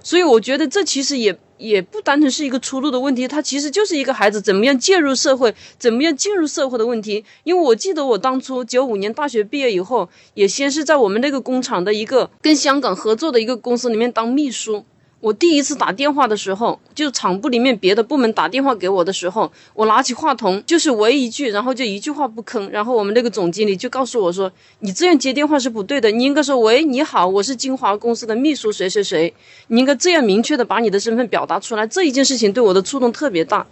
[0.03, 7.25] 所以我觉得这其实也也不单纯是一个出路的问题，它其实就是一个孩子怎么样介入社会、怎么样进入社会的问题。
[7.45, 14.85] 因为我记得我当初九五年大学毕业以后，也先是在我们那个工厂的一个跟香港合作的一个公司里面当秘书。
[15.23, 24.51] 我第一次打电话的时候，就厂部里面别的部门打电话给我的时候，我拿起话筒就是喂一句，然后就一句话不吭，然后我们那个总经理就告诉我说
[24.83, 29.33] ：“你这样接电话是不对的，你应该说喂，你好，我是金华公司的秘书谁谁谁，
[29.69, 33.65] 你应该这样明确的把你的身份表达出来。”这一件事情对我的触动特别大，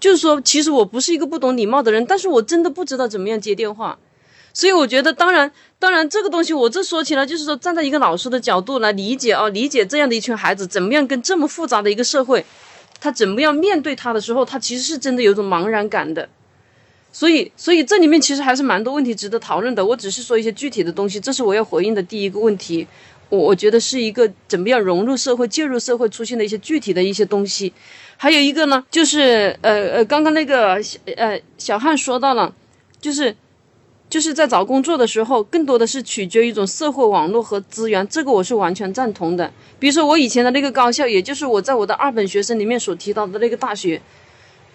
[0.00, 3.96] 就是说，其实我不是一个不懂礼貌的人，但是我真的不知道怎么样接电话。
[4.58, 12.44] 所以我觉得，当然，当然，这个东西我这说起来，就是说，站在一个老师的角度来理解啊，理解这样的一群孩子，怎么样跟这么复杂的一个社会，
[13.00, 16.28] 他怎么样面对他的时候，他其实是真的有种茫然感的。
[17.12, 19.86] 所以，所以这里面其实还是蛮多问题值得讨论的。
[19.86, 22.84] 我只是说一些具体的东西，这是我要回应的第一个问题。
[23.28, 27.72] 我我觉得是一个怎么样融入社会、介入社会出现的一些具体的一些东西。
[28.16, 30.82] 还有一个呢，就是呃呃，刚刚那个
[31.16, 32.52] 呃小汉说到了，
[33.00, 33.36] 就是。
[34.08, 39.52] 就是在找工作的时候，更多的是取决于一种社会网络和资源，这个我是完全赞同的。
[39.78, 44.00] 比如说我以前的那个高校，也就是我在我的二本学生里面所提到的那个大学，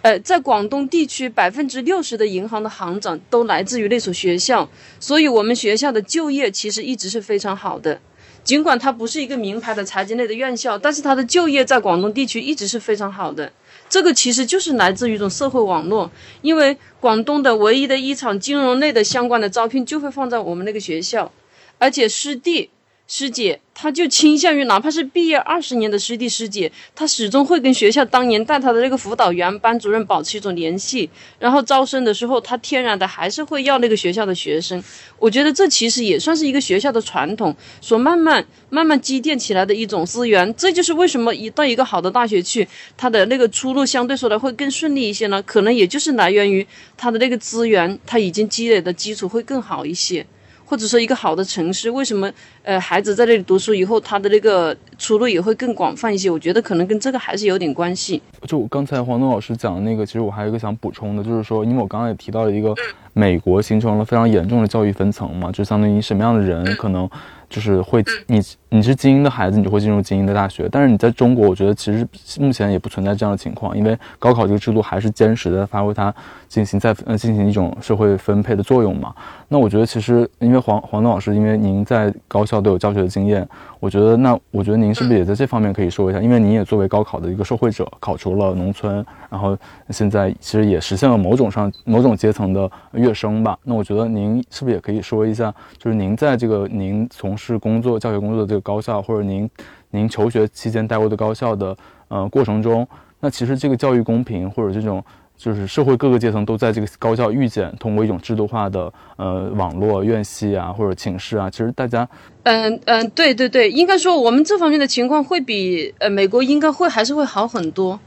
[0.04, 4.70] 呃，在广东地区百分之六十的银行的行长都来自于那所学校，
[5.00, 8.00] 所以我们学校的就业其实一直是非常好的。
[8.44, 13.52] 尽管它不是一个名牌的财经类的院校，但是它的就业在广东地区一直是非常好的。
[13.94, 16.10] 这个其实就是来自于一种社会网络，
[16.42, 21.32] 因为广东的唯一的一场金融类的相关的招聘就会放在我们那个学校，
[21.78, 22.72] 而且师弟。
[23.06, 31.08] 师姐，他就倾向于哪怕是毕业二十年的师弟师姐，他始终会跟学校当年带他的那个辅导员、班主任保持一种联系。
[31.38, 34.82] 然后招生的时候，他天然的还是会要那个学校的学生。
[35.20, 40.52] 我觉得这其实也算是一个学校的传统，所慢慢慢慢积淀起来的一种资源。
[40.56, 45.44] 这就是为什么一到一个好的大学去，他的那个出路相对说来会更顺利一些呢？
[45.44, 46.66] 可能也就是来源于
[46.98, 50.26] 他的那个资源，他已经积累的基础会更好一些。
[50.66, 52.32] 或者说一个好的城市，为什么
[52.64, 56.30] 呃孩子在这里读书以后，他的那个出路也会更广泛一些？
[56.30, 58.22] 我觉得可能跟这个还是有点关系。
[58.48, 62.74] 就刚才黄东老师讲的那个，其实我还有一个想补充的，就是说，因为我刚刚也提到了一个
[63.14, 67.10] 美国形成了非常严重的教育分层嘛，就相当于什么样的人可能。
[67.54, 70.68] 就是会你你是精英的孩子，你就会进入精英的大学。
[70.72, 72.08] 但是你在中国，我觉得其实
[72.40, 76.12] 目前也不存在这样的情况，因为高考这个制度还是坚实的发挥它
[76.48, 79.14] 进行在呃进行一种社会分配的作用嘛。
[79.48, 83.48] 那我觉得其实因为黄黄东老师，因为您在高校都有教学的经验，
[83.80, 86.20] 我觉得那我觉得您是不是也在这方面可以说一下？
[86.20, 89.56] 因为您也作为高考的一个受惠者，考出了农村，然后
[89.92, 93.56] 现在其实也实现了某种上某种阶层的跃升吧。
[93.64, 99.50] 那我觉得您是不是也可以说一下，就是您在这个您从事是工作教学工作的这个高校，或者您
[99.92, 101.76] 您求学期间待过的高校的
[102.08, 102.88] 呃过程中，
[103.20, 105.04] 那其实这个教育公平或者这种
[105.36, 112.08] 就是社会各个阶层都在这个高校遇见，通过一种制度化的呃网络院系啊或者寝室啊，其实大家，
[112.44, 118.00] 嗯嗯，对对对，应该说我们这方面的情况会比呃美国应该会还是会好很多。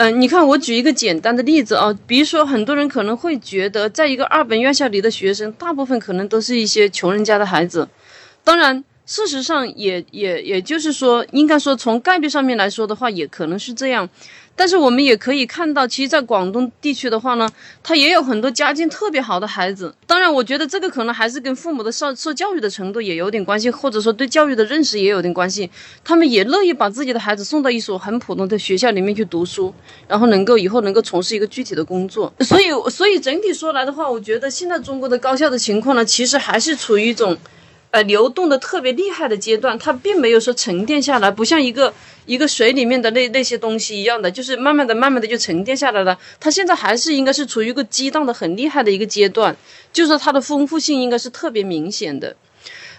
[0.00, 7.88] 嗯，你看我举一个简单的例子啊，比如说很多人可能会觉得，在一个二本院校里的学生，大部分可能都是一些穷人家的孩子，
[8.48, 8.82] 当然。
[9.04, 14.06] 事实上，也也也就是说，应该说从概率上面来说的话，也可能是这样。
[14.54, 17.48] 但是我们也可以看到，其实，在广东地区的话呢，
[17.82, 19.94] 他也有很多家境特别好的孩子。
[20.06, 25.70] 当然，我觉得这个可能还是跟父母的受受教育的程度也有点关系，或者说对教育的认识也有点关系。
[26.04, 29.72] 他们也乐意把自己的孩子送到一所很普通的学校里面去读书，
[30.06, 32.30] 然后能够以后能够从事一个具体的工作。
[32.40, 37.34] 所以，所以整体说来的话，我觉得现在中国的高校的情况呢，其实还是处于一种。
[37.90, 41.94] 呃，流动的特别厉害的阶段，它并没有说沉淀下来，不像一个
[42.26, 46.18] 一个水里面的那那些东西一样的，就是慢慢的、慢慢的就沉淀下来了。
[46.38, 49.56] 它现在还是应该是处于一个激荡的很厉害的一个阶段，
[49.90, 52.36] 就是说它的丰富性应该是特别明显的。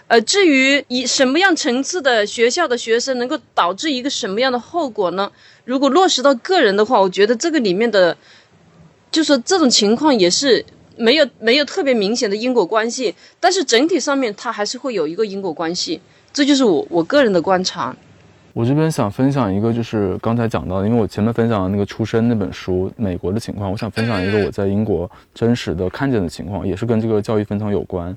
[0.08, 5.32] 呃，至于以什么样层次的学校的学生能够导致一个什么样的后果呢？
[5.66, 8.18] 如果落实到个人的话，我觉得这个里面的，
[9.12, 10.66] 就是这种情况也是。
[11.00, 16.02] 没有没有特别明显的因果关系，但是整体上面它还是会有一个因果关系，
[16.34, 17.96] 这就是我我个人的观察。
[18.52, 28.10] 我这边想分享一个，就是刚才讲到的，因为我前面分享的那个出身那本书，美国的情况，我想分享一个我在英国真实的看见的情况，也是跟这个教育分层有关。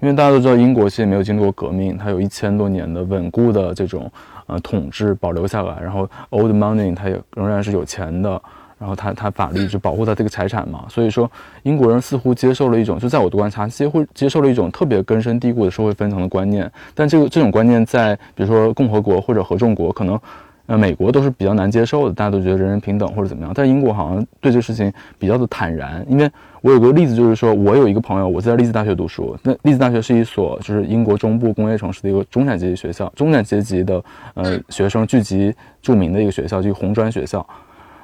[0.00, 4.10] 因为大家都知道，英国其实没有经历过革命，它有一千多年的稳固的这种
[4.46, 8.40] 呃统治保留下来，然后 old money 它也仍然是有钱的。
[8.80, 11.30] 然后他他法律就保护他这个财产嘛，所以说
[11.64, 16.72] 英国人似乎接受了一种，就在我的观察，接会接受了一种特别根深蒂固的社会分层的观念。
[16.94, 20.18] 但这个这种观念在比如说共和国或者合众国，可能
[20.64, 23.52] 呃美国都是比较难接受的，大家都觉得人人平等或者怎么样。
[23.54, 26.02] 但英国好像对这事情比较的坦然。
[26.08, 26.30] 因为
[26.62, 37.46] 我有个例子，就是说我有一个朋友，我在利兹大学读书，那利兹大学是一所就是英国中部工业城市的一个中产阶级学校，中产阶级的呃学生聚集著名的一个学校，就红砖学校。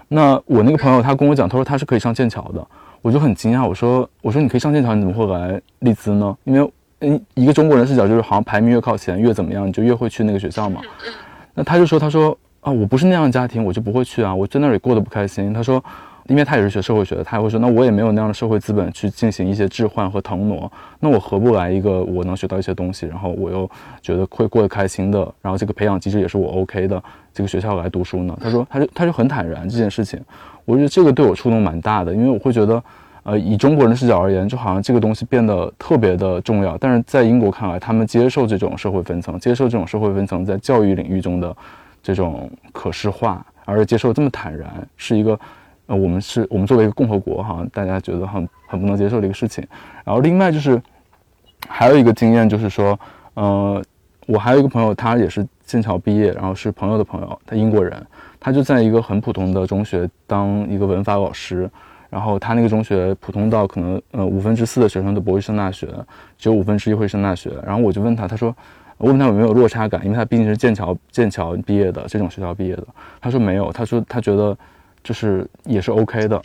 [0.09, 2.67] 那我那个朋友他跟我讲，他说他是可以上剑桥的，
[3.03, 3.67] 我就很惊讶。
[3.67, 6.37] 我说我说你可以上剑桥，你怎么会来利兹呢？
[6.45, 10.81] 因为嗯，一个中国人视角就是好像排名越靠前越怎么样，你就越会去那个学校嘛。
[11.55, 15.53] 那他就说他说啊，我不是那样的家庭，我就不会去啊，我在那里过得不开心。
[15.53, 15.83] 他说。
[16.29, 23.71] 因为他也是学社会学的，他也会说，那我也没有那样的社会资本去进行一些置换和腾挪，那我何不来一个我能学到一些东西，然后我又
[24.03, 27.01] 觉得会过得开心的，然后这个培养机制也是我 OK 的，
[27.37, 28.35] 这个学校来读书呢？
[28.41, 30.19] 他说，他就他就很坦然这件事情，
[30.65, 32.83] 我觉得这个对我触动蛮大的，因为我会觉得，
[33.25, 41.55] 呃，以中国人的视角而言，就好像这个东西变得特别的重要，但是在英国看来，他们接受这种社会分层，接受这种社会分层在教育领域中的
[42.03, 45.39] 这种可视化，而接受这么坦然，是一个。
[45.89, 49.65] 呃，我们是我们作为一个共和国，哈，大家觉得很很不能接受的一个事情。
[50.05, 50.83] 然后另外就是，
[51.69, 52.99] 还有一个经验就是说，
[53.35, 53.81] 呃，
[54.27, 58.05] 我还有一个朋友，他也是剑桥毕业，然后是朋友的朋友，他英国人，
[58.39, 61.71] 他就在一个很普通的中学当一个文法老师。
[62.09, 65.89] 然后他那个中学普通到可能呃五分之四的学生都不会上大学，
[66.39, 67.51] 只有五分之一会上大学。
[67.65, 68.55] 然后我就问他，他说，
[68.99, 72.87] 我问他有没有落差感，因为他毕竟是剑桥剑桥毕业的这种学校毕业的。
[73.21, 74.57] 他说没有，他说他觉得。
[75.05, 76.43] 就是也是 OK 的，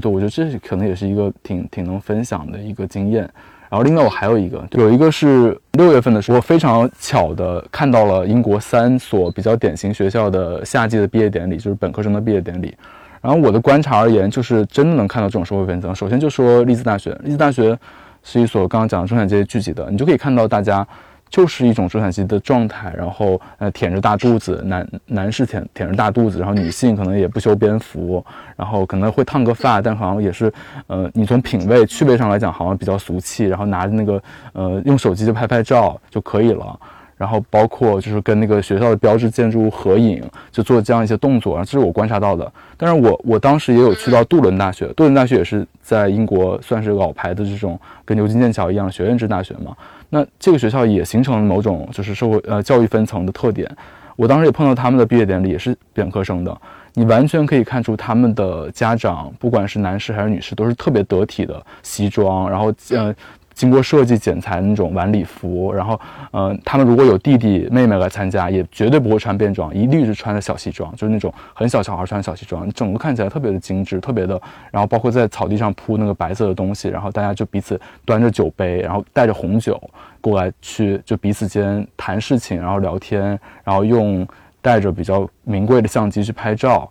[0.00, 3.28] 对我觉得这可能也是一个挺挺能分享的一个经验。
[3.70, 12.74] 然后另外我还有一个，有一个是六月份的时候，我非常巧的看到了英国三所比较典型学校的夏季的毕业典礼，就是本科生的毕业典礼。
[13.20, 15.94] 然后我的观察而言，就是真的能看到这种社会分层。
[15.94, 17.78] 首先就说利兹大学，利兹大学
[18.22, 20.86] 是一所刚刚讲的中产阶级聚集的，你就可以看到大家。
[21.30, 28.24] 就是一种中产阶级的状态，然后呃腆着大肚子，男男士腆腆着大肚子，然后女性可能也不修边幅，
[28.56, 30.52] 然后可能会烫个发，但好像也是，
[30.86, 36.78] 呃，你从品味趣味上来讲，好像比较俗气，然后拿着那个呃用手机就拍拍照就可以了。
[37.16, 42.52] 然后包括就是跟那个学校的标志建筑物合影，就做这样一些动作，这是我观察到的。
[42.76, 49.76] 但是我我当时也有去到杜伦大学，杜伦大学也是在英国算是老牌的这种跟牛津、剑桥一样学院制大学嘛。
[50.10, 53.70] 那这个学校也形成了某种就是社会呃教育分层的特点。
[54.16, 56.60] 我当时也碰到他们的毕业典礼，也是本科生的，
[56.94, 63.14] 你完全可以看出他们的家长，不管是男士还是女士，都是特别得体的西装，然后呃。
[63.58, 74.40] 经过设计剪裁那种晚礼服，然后，呃，他们如果有弟弟妹妹来参加，也绝对不会穿便装，一律是穿的小西装，就是那种很小小孩穿的小西装，整个看起来特别的精致，特别的。
[74.70, 79.82] 然后包括在草地上铺那个白色的东西，然后大家就彼此端着酒杯，然后带着红酒
[80.20, 84.24] 过来去，就彼此间谈事情，然后聊天，然后用
[84.62, 86.88] 带着比较名贵的相机去拍照。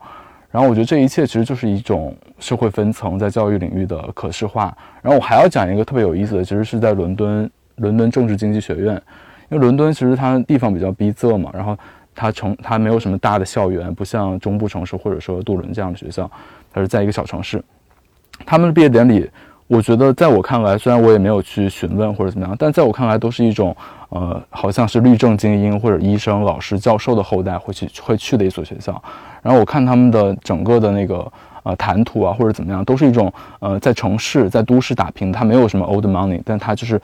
[0.50, 4.76] 然后我觉得这一切其实就是一种社会分层在教育领域的可视化。
[5.02, 8.94] 然后我还要讲一个特别有意思的，其实是在伦敦伦敦政治经济学院，
[9.50, 11.78] 因为伦敦其实它地方比较逼仄嘛，然后
[12.16, 16.30] 它城它没有什么大的校园，不像中部城市或者说杜伦这样的学校，
[16.74, 17.64] 它是在一个小城市。
[18.46, 19.30] 他们的毕业典礼，
[19.68, 23.76] 我觉得在我看来，虽然我也没有去询问或者怎么样，但在我看来都是一种
[24.10, 29.02] 呃，好像是律政精英或者医生、老师、教授的后代会去会去的一所学校。
[29.42, 31.30] 然后我看他们的整个的那个
[31.64, 37.02] 呃谈吐啊，或者怎么样，都是一种呃在城市在都市打拼，他没有什么 old money，但他就是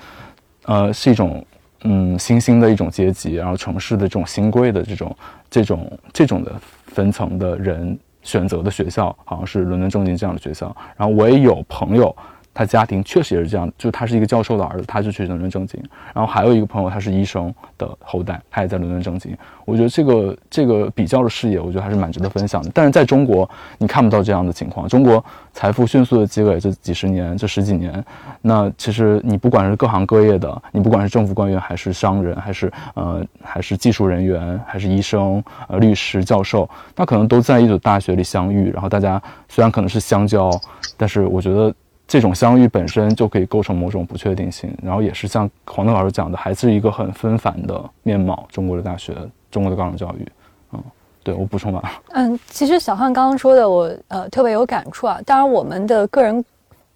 [0.63, 1.45] 呃是一种
[1.83, 5.13] 嗯新兴的一种阶级，然后城市的这种新贵的这种
[5.49, 6.53] 这种这种的
[6.87, 10.73] 分层的人选择的学校，好像是伦敦政经这样的学校。
[10.95, 12.15] 然后我也有朋友。
[12.53, 15.81] 他家庭确实也是这样，就他是一个教授的儿子，他就去伦敦政经。
[16.13, 19.35] 然后还有一个朋友，他是医生的后代，他也在伦敦政经。
[19.65, 22.69] 我觉得这个这个比较的视野，我觉得还是蛮值得分享的。
[22.73, 24.87] 但是在中国，你看不到这样的情况。
[24.87, 28.03] 中国财富迅速的积累，这几十年、这十几年，
[28.41, 38.69] 那其实你不管是各行各业的，你不管是政府官员，还是商人，还是呃，还是技术人员，还是医生、呃律师、教授，那可能都在一所大学里相遇。
[38.71, 40.51] 然后大家虽然可能是相交，
[40.97, 41.73] 但是我觉得。
[42.13, 48.45] 这种相遇本身就可以构成某种不确定性，然后也是像黄登老师讲的，还是一个很纷繁的面貌。
[48.51, 49.15] 中国的大学，
[49.49, 50.31] 中国的高等教育，
[50.73, 50.83] 嗯，
[51.23, 51.89] 对我补充完了。
[52.09, 55.19] 嗯，其实小汉刚刚说的，我呃特别有感触啊。
[55.25, 56.45] 当然，我们的个人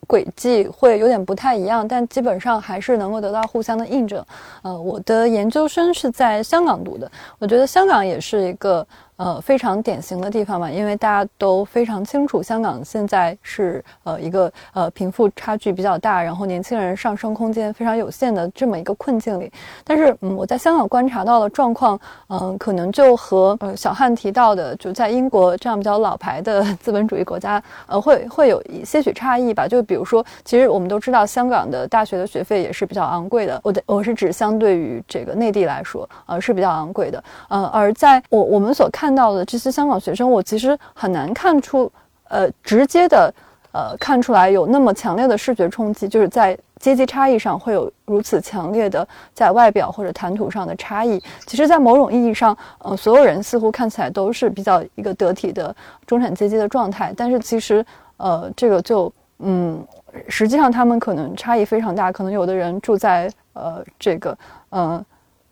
[0.06, 4.24] 轨迹会有点不太一样，但基本上还是能够得到互相的印证。
[4.62, 8.88] 呃，我的研究生是在香港读的，我觉得香港也是一个。
[9.18, 19.52] 呃，非常典型的地方嘛，因为大家都非常清楚，香港现在是呃一个呃贫富差距比较大，然后年轻人上升空间非常有限的这么一个困境里。
[19.84, 22.00] 但是，嗯，我在香港观察到的状况，
[22.30, 29.68] 嗯，可能就和呃小汉提到的，就在英国这样比较老牌的 资本主义国家，呃，会会有一些许差异吧。
[29.68, 33.60] 就比如说，其实我们都知道，香港的大学的学费也是比较昂贵的。
[33.64, 37.24] 我的我是指相对于这个内地来说，呃，是比较昂贵的。
[37.48, 39.07] 呃，而在我我们所看。
[39.08, 41.90] 看到的这些香港学生，我其实很难看出，
[42.28, 43.34] 呃，直接的，
[43.72, 51.24] 呃，看出来有那么强烈的视觉冲击，就是在阶级差异上会有如此强烈的在外表或者谈吐上的差异。
[51.46, 55.74] 其实，在某种意义上，呃，所有人似乎看起来都是比较一个得体的
[56.06, 57.86] 中产阶级的状态，但是其实，
[58.18, 59.82] 呃，这个就，嗯，
[60.28, 64.38] 实际上他们可能差异非常大，可能有的人住在，呃，这个，
[64.68, 65.02] 呃。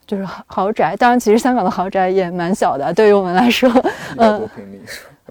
[0.06, 3.70] 就是豪宅，当然，其实香港的豪宅也蛮小的，对于我们来说，
[4.18, 4.50] 嗯。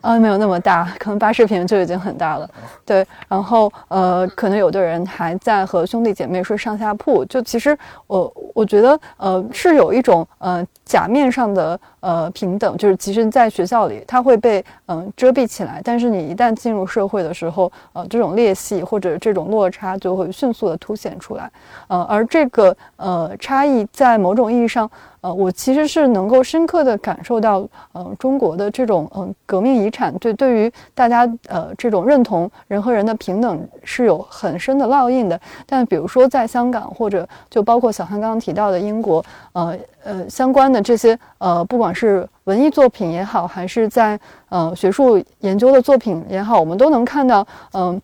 [0.04, 2.46] 呃，没有那么大，可能八十平就已经很大了。
[2.84, 7.24] 对，然后呃，可能有的人还在和兄弟姐妹睡上下铺。
[7.24, 7.76] 就其实
[8.06, 21.50] 我我觉得呃是有一种呃假面上的呃平等，就是其实在学校里它会被嗯遮蔽起来，但是你一旦进入社会的时候，呃这种裂隙或者这种落差就会迅速的凸显出来。
[21.88, 24.90] 呃，而这个呃差异在某种意义上。
[25.24, 35.40] 呃，我其实是能够深刻的感受到，呃，中国的这种嗯革命遗产对对于大家呃这种认同人和人的平等是有很深的烙印的。
[35.64, 44.20] 但比如说在香港，或者就包括小汉刚刚提到的英国，呃呃相关的这些呃不管是文艺作品也好，还是在
[44.50, 47.98] 呃学术研究的作品也好，我们都能看到，嗯，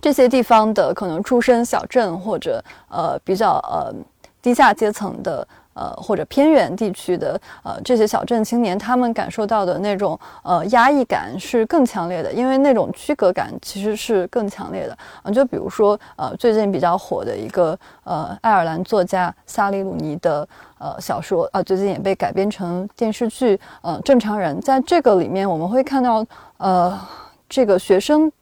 [0.00, 3.94] 这些地方的可能出身小镇或者呃比较呃
[4.40, 5.46] 低下阶层的。
[5.76, 14.96] 呃，或者偏远地区的呃这些小镇青年，他们感受到的那种呃压抑感是更强烈的，因为那种区隔感其实是更强烈的。
[15.22, 20.48] 啊，就比如说呃最近比较火的一个呃爱尔兰作家萨利鲁尼的
[20.78, 23.60] 呃小说啊，最近也被改编成电视剧。
[23.82, 26.24] 呃，正常人在这个里面，我们会看到
[26.56, 26.98] 呃
[27.50, 28.32] 这个学生，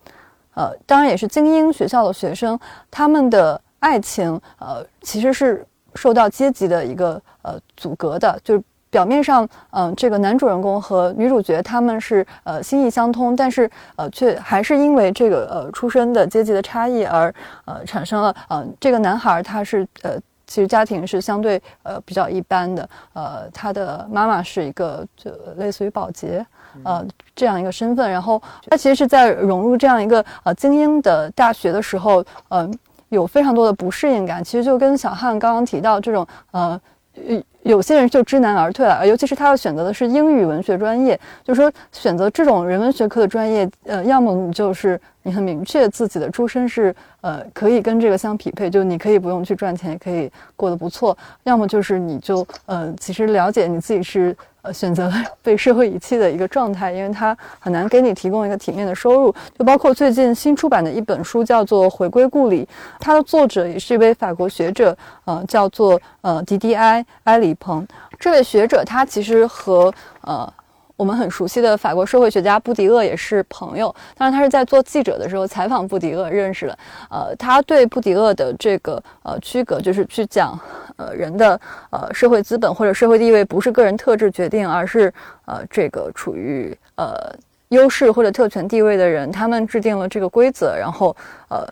[0.54, 2.56] 呃当然也是精英学校的学生，
[2.92, 5.66] 他们的爱情呃其实是。
[5.94, 17.34] 受到阶级的一个呃阻隔的，就是表面上，嗯，这个男主人公和女主角他们是呃心意相通，但是呃却还是因为这个呃出身的阶级的差异而
[17.64, 20.16] 呃产生了，嗯，这个男孩他是呃
[20.46, 26.46] 其实家庭是相对呃比较一般的，呃，他的妈妈是一个就类似于保洁
[26.84, 28.40] 呃这样一个身份，然后
[28.70, 32.72] 他其实是在融入这样一个呃精英的大学的时候，嗯。
[33.14, 36.80] 有非常多的不适应感，其实就跟小汉刚刚提到这种，呃，
[37.62, 54.36] 有些人就知难而退了，尤其是他要选择的是英语文学专业，就是说选择这种人文学科的专业，呃，要么你就是你很明确自己的出身是，呃，可以跟这个相匹配，就你可以不用去赚钱，也可以过得不错；要么就是你就，呃，其实了解你自己是。
[54.64, 55.12] 呃选择
[55.42, 59.32] 被社会遗弃的一个状态，因为他很难给你提供一个体面的收入。
[59.56, 62.64] 就包括最近新出版的一本书，叫做《回归故里》，
[62.98, 64.96] 它的作者也是一位法国学者，
[65.26, 67.86] 呃，叫做呃迪迪埃埃里蓬。
[68.18, 69.92] 这位学者他其实和
[70.22, 70.52] 呃。
[70.96, 76.78] 我们很熟悉的法国社会学家布迪厄也是朋友，当然他是在做记者的时候采访布迪厄认识的。
[77.10, 80.58] 呃，他对布迪厄的这个呃区隔，就是去讲，
[80.96, 85.12] 呃人的呃社会资本或者社会地位不是个人特质决定，而是
[85.46, 87.16] 呃这个处于呃
[87.70, 91.14] 优势或者特权地位的人，他们制定了这个规则，然后
[91.48, 91.66] 呃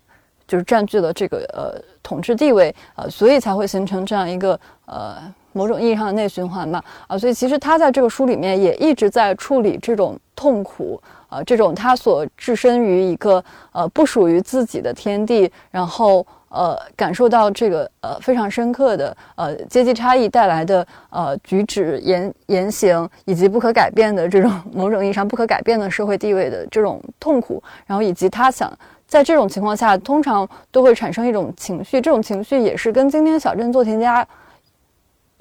[0.49, 5.33] 就是占据了这个呃统治地位，呃所以才会形成这样一个呃。
[5.53, 13.43] 某种意义上的内循环吧，啊，所以其实他在这个书里面也一直在处理这种痛苦，啊，这种他所置身于一个
[13.73, 28.73] 呃不属于自己的天地，然后呃感受到这个呃非常深刻的呃阶级差异带来的呃举止言言行以及不可改变的这种某种意义上不可改变的社会地位的这种痛苦，然后以及他想
[29.07, 34.27] 在这种情况下通常都会产生一种情绪，这种情绪也是跟今天小镇做题家。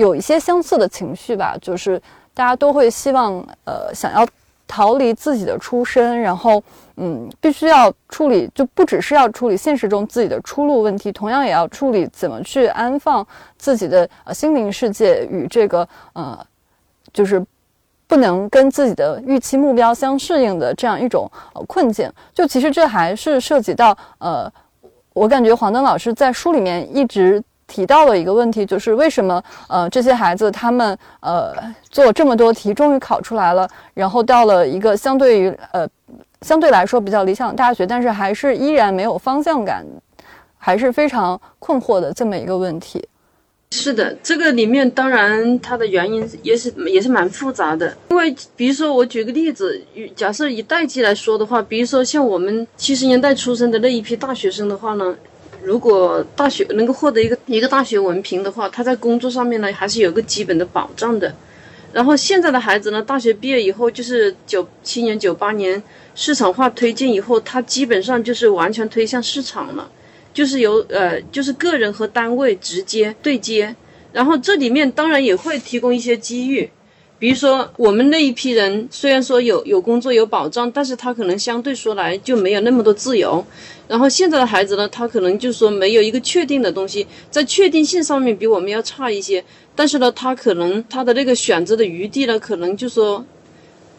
[0.01, 2.01] 有一些相似的情绪吧，就是
[2.33, 3.33] 大家都会希望，
[3.65, 4.27] 呃，想要
[4.67, 6.61] 逃离自己的出身，然后，
[6.97, 13.25] 嗯，必须要处理，就不只是要处理现实中自己的出路问题，同样也要处理怎么去安放
[13.57, 16.35] 自己的呃心灵世界与这个呃，
[17.13, 17.45] 就是
[18.07, 22.11] 不能跟自己的预期目标相适应的这样一种呃困境。
[22.33, 24.51] 就其实这还是涉及到呃，
[25.13, 27.43] 我感觉黄登老师在书里面一直。
[27.71, 31.53] 提到了一个问题，就是为什么呃这些孩子他们呃
[31.89, 35.87] 做这么多题，终于考出来了，然后到了一个相对于呃
[36.41, 39.85] 相对来说比较理想的大学，但是还是依然没有方向感，
[40.57, 43.07] 还是非常困惑的这么一个问题。
[43.71, 49.81] 是的，这个里面当然它的原因也是也是蛮复杂的，因为比如说我举个例子，
[50.13, 55.15] 假设以代际来说的话，比如说像我们七十年代出生的那一批大学生的话呢。
[55.63, 61.33] 如果大学能够获得一个一个大学文凭的话，他在工作上面呢还是有个基本的保障的。
[61.93, 65.81] 然后现在的孩子呢，大学毕业以后就是九七年、九八年
[66.15, 69.91] 市场化推进以后，他基本上就是完全推向市场了，
[70.33, 73.75] 就是由呃就是个人和单位直接对接。
[74.13, 76.69] 然后这里面当然也会提供一些机遇。
[77.21, 83.45] 比如说，我们那一批人虽然说有有工作有保障，但是他可能相对说来就没有那么多自由。
[83.87, 89.43] 然后现在的孩子呢，他可能就是说没有一个确定的东西，在确定性上面比我们要差一些。
[89.75, 93.23] 但是呢，他可能他的那个选择的余地呢，可能就说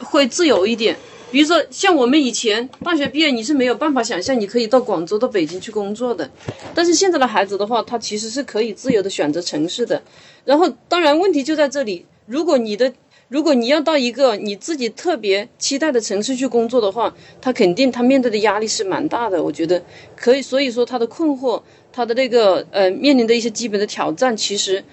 [0.01, 0.97] 会自由一点。
[1.31, 6.29] 比如说像我们以前大学毕业，你是没有办法想象你可以到广州、到北京去工作的。
[6.75, 10.03] 但是现在的孩子的话，他其实是可以自由的选择城市的。
[10.45, 12.93] 然后当然问题就在这里，如果你的
[13.33, 19.43] 如果你要到一个你自己特别期待的城市去工作的话，他肯定他面对的压力是蛮大的。
[19.43, 19.83] 我觉得
[20.15, 24.85] 可以，所以说他的困惑，他的那个呃面临的一些基本的挑战，其实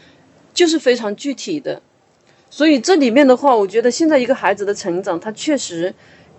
[0.54, 1.82] 就是非常具体的。
[2.50, 5.94] 所以这里面的话，我觉得现在一个孩子的成长，他确实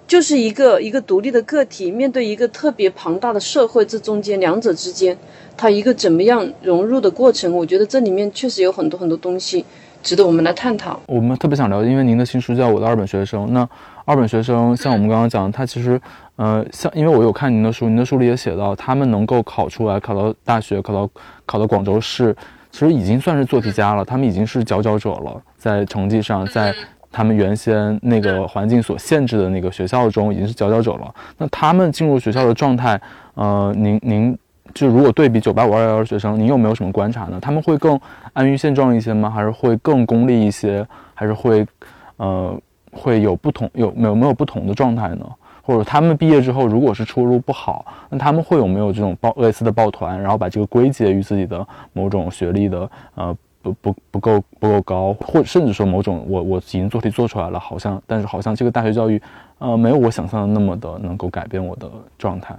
[0.08, 5.18] 就是一个一个独立的个体，面对一个特别庞大的社会，这中间两者之间，
[5.54, 9.66] 他一个怎么样融入的过程，我觉得这里面确实有很多很多东西。
[10.02, 10.98] 值得我们来探讨。
[11.06, 13.46] 我们特别想了解，因为您的新书叫《我的二本学生》。
[13.50, 13.68] 那
[14.04, 16.00] 二本学生，像我们刚刚讲，他其实，
[16.36, 21.08] 呃，像因为我有看您的书，您的书里也写到，他们能够考出来，考到大学，考到
[21.46, 22.34] 考到广州市，
[22.70, 24.04] 其实已经算是做题家了。
[24.04, 26.74] 他们已经是佼佼者了，在成绩上，在
[27.12, 31.14] 他们原先那个环境所限制的那个学校中，已经是佼佼者了。
[31.38, 33.00] 那他们进入学校的状态，
[33.34, 34.38] 呃，您您。
[34.74, 37.38] 就如果对比九八五二幺幺学生，你有没有什么观察呢？
[37.40, 37.98] 他们会更
[38.32, 39.28] 安于现状一些吗？
[39.28, 40.86] 还是会更功利一些？
[41.14, 41.66] 还是会，
[42.16, 42.58] 呃，
[42.92, 45.26] 会有不同有没有没有不同的状态呢？
[45.62, 59.20] 或者他们毕业之后，如果是出路不好，那他们会有没有这种抱类似的抱团，然后把这个归结于自己的某种学历的呃不不不够不够高，或甚至说某种我我已经做题做出来了，好像但是好像这个大学教育
[59.58, 62.56] 呃没有我想象的那么的能够改变我的状态。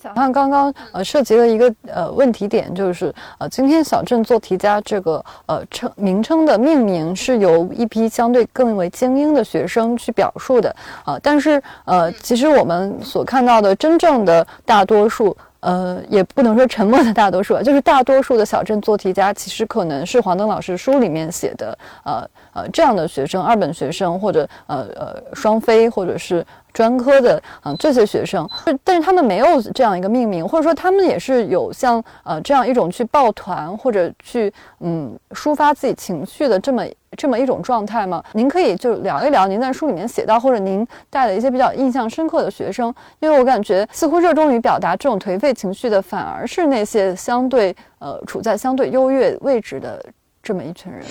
[0.00, 10.74] 小汉刚刚呃涉及了一个呃问题点，就是呃今天小镇做题家这个呃称名称的命名是由一批相对更为精英的学生去表述的
[11.04, 26.46] 啊，但是呃其实我们所看到的真正的大多数呃也不能说沉默的大多数，就是大多数的小镇做题家其实可能是黄登老师书里面写的呃呃这样的学生，二本学生或者呃呃双非或者是。
[26.78, 28.48] 专科的嗯这些学生，
[28.84, 36.84] 但是他们没有这样一个命名，或者说他们也是有像呃这样一种去抱团或者去嗯抒发自己情绪的这么
[37.16, 38.22] 这么一种状态吗？
[38.32, 50.00] 您可以就聊一聊您在书里面写到或者您带的一些比较印象深刻的学生，因为我感觉似乎热衷于表达这种颓废情绪的反而是那些相对呃处在相对优越位置的
[50.40, 51.02] 这么一群人。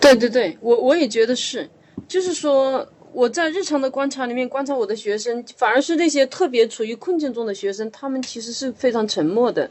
[0.00, 1.70] 对对对，我我也觉得是，
[2.08, 9.70] 就是说我在日常的观察里面观察我的学生，反而是那些特别处于困境中的学生，他们其实是非常沉默的。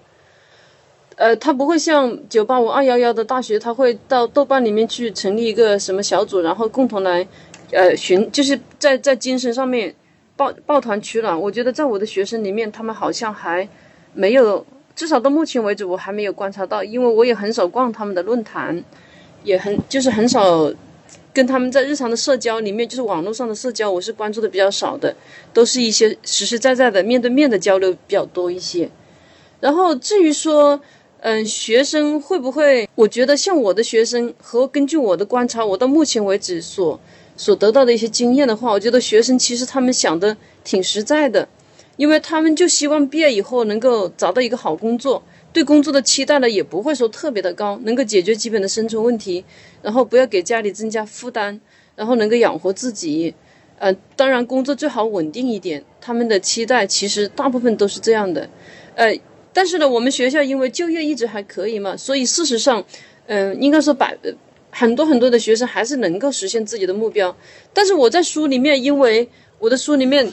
[1.15, 7.27] 呃，他不会像九八五二幺幺的大学，他会到豆瓣里面去成立一个什么小组，然后共同来，
[7.71, 9.93] 呃，寻就是在在精神上面
[10.35, 11.39] 抱抱团取暖。
[11.39, 13.67] 我觉得在我的学生里面，他们好像还
[14.13, 14.65] 没有，
[14.95, 18.83] 至少到目前为止，我还没有观察到，因为我也很少逛他们的论坛，
[19.43, 20.71] 也很就是很少
[21.33, 25.15] 跟他们在日常的社交里面，就是网络上的社交，我是关注的比较少的，
[25.53, 28.89] 都是一些实实在在的面对面的交流比较多一些。
[29.59, 30.81] 然后至于说，
[31.21, 32.89] 嗯，学生会不会？
[32.95, 36.99] 我觉得像我的学生和根据我的观察，我到目前为止所
[37.37, 41.47] 所得到的一些经验的话，我觉得学生其实他们想的挺实在的，
[41.95, 45.21] 因为他们就希望毕业以后能够找到一个好工作，
[45.53, 49.43] 对工作的期待呢也不会说特别的高，能够解决基本的生存问题，
[49.81, 51.59] 然后不要给家里增加负担，
[51.95, 53.33] 然后能够养活自己。
[53.79, 58.49] 呃，当然工作最好稳定一点，他们的期待其实大部分都是这样的，
[58.95, 59.19] 呃。
[59.53, 62.81] 但是呢，我们学校因为就业一直还可以嘛，所以事实上，
[63.27, 64.17] 嗯，应该说百
[64.69, 67.35] 很多很多的学生还是能够实现自己的目标。
[67.73, 69.27] 但是我在书里面，因为
[69.59, 70.25] 我的书里面，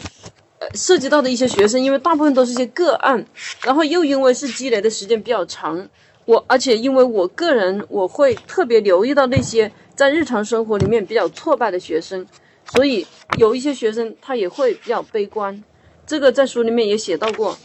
[0.74, 3.24] 涉及到的一些学生，因为大部分都是些个案，
[3.62, 5.88] 然后又因为是积累的时间比较长，
[6.24, 12.26] 我而且因为我个人我会特别留意到那些在日常生活里面比较挫败的学生，
[12.72, 13.06] 所以
[13.38, 15.62] 有一些学生他也会比较悲观，
[16.06, 17.56] 这个在书里面也写到过。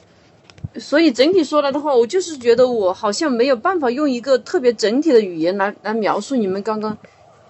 [0.79, 6.97] 所以整体说来的话，我就是觉得我好像没有办法用一个特别整体的语言来来描述你们刚刚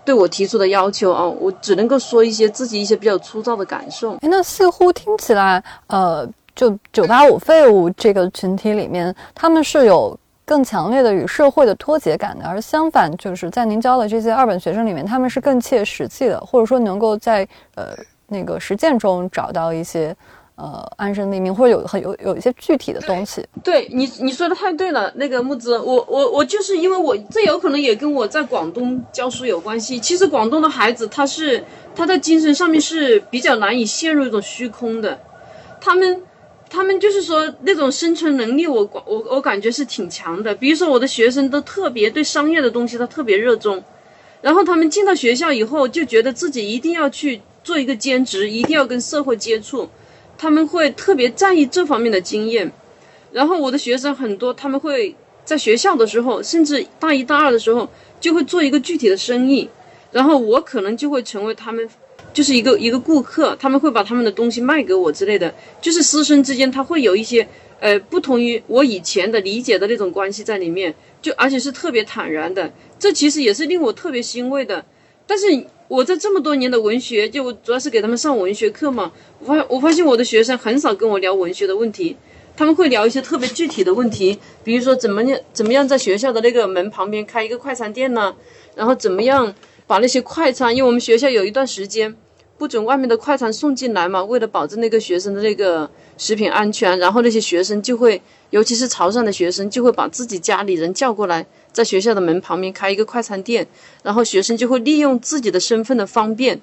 [0.05, 4.17] 对我提出的要求啊，我只能够说一些自己一些比较粗糙的感受。
[4.21, 17.95] 那似乎听起来，呃，就九八五废物这个群体里面，他们是有更强烈的与社会的脱节感的，而相反，就是在您教的这些二本学生里面，他们是更切实际的，或者说能够在呃
[18.27, 20.15] 那个实践中找到一些。
[20.55, 23.43] 呃，安身立命，或者有很有有一些具体的东西。
[23.63, 25.11] 对你，你说的太对了。
[25.15, 29.99] 那个木子，我我我就是因为我这有可能也跟我在广东教书有关系。
[29.99, 31.63] 其实广东的孩子，他是
[31.95, 35.19] 他在精神上面是比较难以陷入一种虚空的。
[35.81, 36.21] 他们
[36.69, 40.53] 他们就是说那种生存能力，我我我感觉是挺强的。
[40.53, 43.83] 比如说我的学生都特别对商业的东西，他特别热衷。
[44.41, 49.89] 然后他们进到学校以后，就觉得自己一定要去做一个兼职，一定要跟社会接触。
[50.37, 52.71] 他们会特别在意这方面的经验，
[53.31, 55.15] 然后我的学生很多，他们会
[55.45, 59.69] 在学校的时候，甚至大一大二的时候，就会做一个具体的生意，
[60.11, 61.87] 然后我可能就会成为他们
[62.33, 67.47] 就是一个一个顾客，他们会把他们的东西卖给我之类的，就是师生之间他会有一些
[67.79, 74.85] 呃不同于我以前的理解的那种关系在里面，就而且是特别坦然的，这其实也是令我特别欣慰的，
[75.25, 75.67] 但是。
[75.93, 79.11] 我在这么多年的文学，就主要是给他们上文学课嘛。
[79.37, 82.17] 我发我发现我的学生很少跟我聊文学的问题，
[82.57, 88.33] 他们会聊一些特别具体的问题，比如说怎么样怎么样在学校的那个门旁边开一个快餐店呢？
[88.73, 89.53] 然后怎么样
[89.85, 92.15] 把那些快餐，因为我们学校有一段时间
[92.57, 95.87] 不准外面的快餐送进来嘛，为了保证那个学生的那个
[96.17, 98.19] 食品安全，然后那些学生就会，
[98.49, 101.45] 尤其是潮汕的学生，就会把自己家里人叫过来。
[101.73, 103.67] 在学校的门旁边开一个快餐店，
[104.03, 106.61] 然后学生就会利用自己的身份的方便，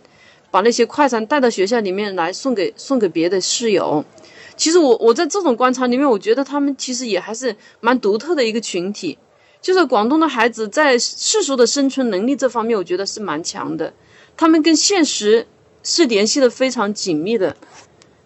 [0.50, 4.04] 把那些快餐带到学校里面来送给送给别的室友。
[4.56, 9.18] 其实我我在这种观察里面，我觉得他们其实也还是蛮独特的一个群体。
[9.62, 13.92] 就是广东的孩子在世俗的生存能力这方面，我觉得是蛮强的。
[14.36, 15.46] 他们跟现实
[15.82, 17.54] 是联系的非常紧密的。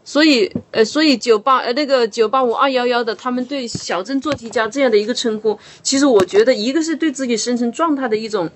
[0.07, 8.50] 所以，呃，所以九八呃那个九八五二幺幺的，他们对小镇做题家这样的一个称呼，其实我觉得一个是对自己生存状态的一种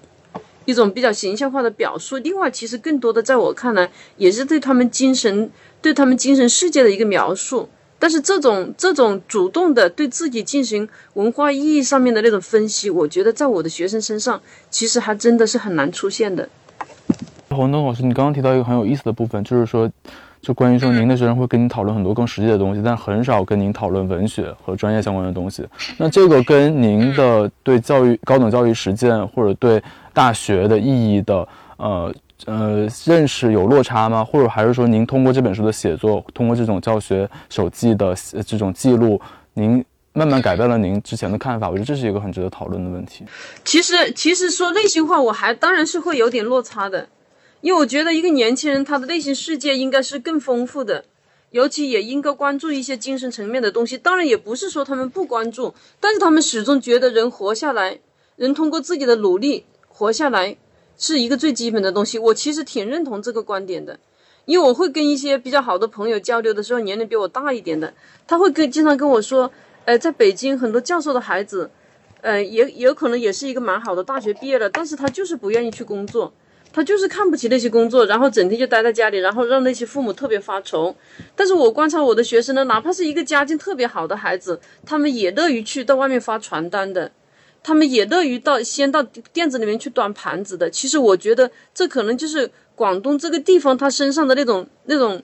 [0.66, 7.70] 一种比较形象化的表述，另外其实更多的在我看来，也是对他们精神对他们精神世界的一个描述。
[7.99, 16.46] 但是这种这种主动的对自己进行文化意义上面的那种分析，我觉得在我的学生身上，其实还真的是很难出现的。
[17.49, 19.90] 黄东老师，你刚刚提到一个很有意思的部分，就是说。
[20.41, 25.66] 就关于说，您的学生会跟您讨论很多更实际的东西，但很少跟您讨论文学和专业相关的东西。
[25.97, 29.82] 那这个跟您的对教育、高等教育实践或者对
[30.12, 32.14] 大学的意义的呃
[32.47, 34.24] 呃认识有落差吗？
[34.24, 38.14] 或者还是说您通过这本书的写作，通过这种教学手记的
[38.47, 39.20] 这种记录，
[39.55, 41.68] 您慢慢改变了您之前的看法？
[41.68, 43.24] 我觉得这是一个很值得讨论的问题。
[43.64, 47.09] 其实，其实说内心话，我还当然是会有点落差的，
[47.61, 51.05] 因为我觉得一个年轻人他的内心世界应该是更丰富的，
[51.51, 53.99] 尤其也应该关注一些精神层面的东西。
[53.99, 58.01] 当然，也不是说他们不关注，但是他们始终觉得人活下来，
[58.37, 60.57] 人通过自己的努力活下来。
[61.01, 64.01] 是一个最基本的东西，我其实挺认同这个观点的，
[64.47, 67.95] 因为我会跟一些比较好的朋友交流的时候，年龄比我大一点的，
[68.27, 69.53] 他会跟经常跟我说，
[69.85, 71.71] 呃，在北京很多教授的孩子，
[72.21, 76.33] 呃，也有可能也是一个蛮好的大学毕业了，但是他就是不愿意去工作，
[76.79, 80.95] 他就是看不起那些工作，然后整天就待在家里，然后让那些父母特别发愁。
[81.35, 87.11] 但是我观察我的学生呢，哪怕是一个家境特别好的孩子，他们也乐于去到外面发传单的。
[87.64, 90.70] 他们也乐于到先到店子里面去端盘子的。
[90.70, 95.20] 其实我觉得这可能就是广东这个地方他身上的那种那种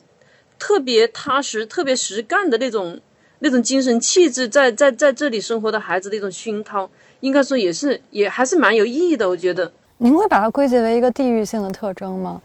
[0.58, 3.00] 特别踏实、特别实干的那种
[3.38, 6.90] 那种精神气质，在在在这里生活的孩子的一种熏陶，
[7.20, 9.28] 应该说也是也还是蛮有意义的。
[9.28, 12.40] 我觉得，您会把它归结为一个地域性的特征吗？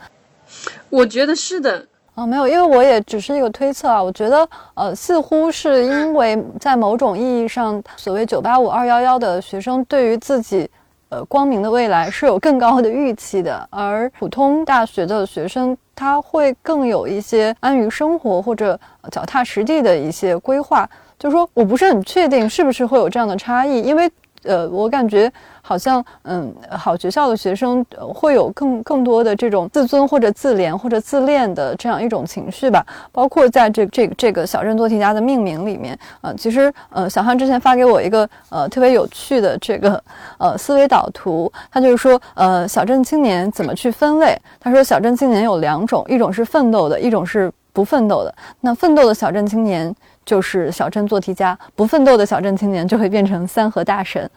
[0.90, 1.86] 我觉得是的。
[2.16, 4.04] 啊，没有，因为我也只是一个推测啊。
[4.04, 10.70] 我觉得，呃，似乎是因为在某种意义上，所谓九八五二幺幺的学生对于自己，
[11.08, 18.78] 呃，光明的未来是有更高的预期的，而普通大学的学生他会更有一些安于生活或者
[19.12, 20.90] 脚踏实地的一些规划。
[21.18, 24.12] 就是说我不是很确定是不是会有这样的差异，因为。
[24.44, 25.30] 呃，我感觉
[25.70, 32.84] 好像，嗯，好学校的学生会有更更多的这种自尊或者自怜或者自恋的这样一种情绪吧。
[33.12, 40.04] 包括在这这这个小镇做题家的命名里面，呃，其实，呃，小汉之前发给我一个呃特别有趣的这个
[40.40, 44.36] 呃思维导图，他就是说，呃，小镇青年怎么去分类？
[44.60, 48.34] 他说，小镇青年有两种，一种是奋斗的，一种是不奋斗的。
[48.62, 49.96] 那奋斗的小镇青年。
[50.26, 54.30] 就是小镇做题家，不奋斗的小镇青年就会变成三和大神，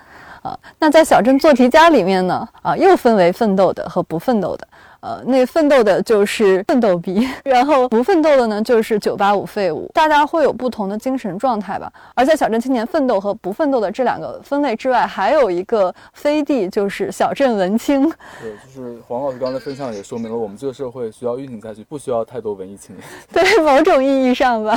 [0.43, 4.68] 啊，那在小镇做题家里面呢，啊，又分为奋斗的和不奋斗的。
[5.01, 9.90] 呃，那奋斗的就是奋斗逼， 然后不奋斗的呢就是九八五废物。
[9.93, 11.93] 大家会有不同的精神状态吧。
[12.14, 18.09] 而在小镇青年奋斗和不奋斗的这两个分类之外，还有一个飞地，就是小镇文青。
[18.40, 23.05] 对，就是黄老师刚才分享也说明了，我们这个社会需要运行下去，不需要太多文艺青年。
[23.32, 24.76] 对，某种意义上吧。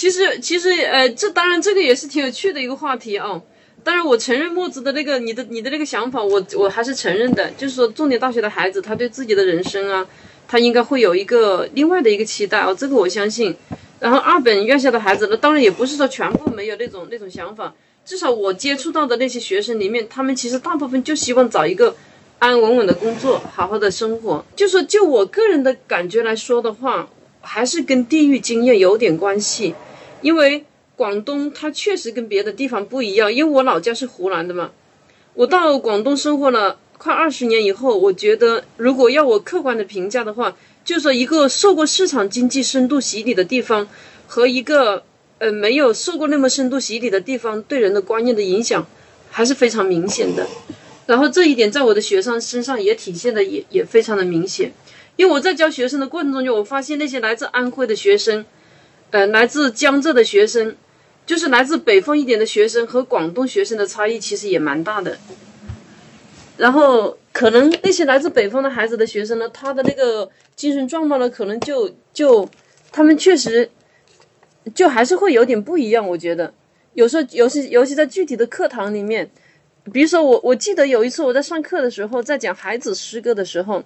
[0.00, 3.38] 其实，其实，呃，这当然这个也是挺有趣的一个话题啊。
[3.84, 7.50] 当然，我承认墨子的那个你的你的那个想法，我我还是承认的。
[7.50, 10.06] 就是说，重点大学的孩子，他对自己的人生啊，
[10.48, 13.54] 他应该会有一个另外的一个期待啊，这个我相信。
[13.98, 17.74] 然后二本院校的孩子呢，当然也不是说全部没有那种那种想法，
[18.06, 21.94] 至少我接触到的那些学生里面，他们其实大部分就希望找一个
[22.38, 24.42] 安安稳稳的工作，好好的生活。
[24.56, 27.10] 就说就我个人的感觉来说的话，
[27.42, 29.74] 还是跟地域经验有点关系，
[30.22, 30.64] 因为。
[30.96, 34.70] 广东它确实跟别的地方不一样，因为我老家是湖南的嘛。
[35.32, 40.54] 我到广东生活了快二十年以后，我觉得如果要我客观的评价的话，
[40.84, 43.88] 就说一个受过市场经济深度洗礼的地方，
[44.26, 45.02] 和一个
[45.38, 48.86] 呃没有受过那么深度洗礼的地方，对人的观念的影响
[49.30, 50.46] 还是非常明显的。
[51.06, 54.70] 然后这一点在我的学生身上也体现的也也非常的明显，
[55.16, 58.44] 因为我在教学生的过程中间，我发现那些来自安徽的学生，
[59.10, 60.76] 呃，来自江浙的学生。
[61.26, 65.16] 就是来自北方一点的学生和广东学生的差异其实也蛮大的，
[66.56, 72.48] 然后可能那些来自北方的孩子的学生呢，他的那个精神状况呢，可能就就
[72.90, 73.70] 他们确实
[74.74, 76.08] 就还是会有点不一样。
[76.08, 76.52] 我觉得
[76.94, 79.30] 有时候，尤其尤其在具体的课堂里面，
[79.92, 83.84] 比如说我我记得有一次我在上课的时候，在讲孩子诗歌的时候。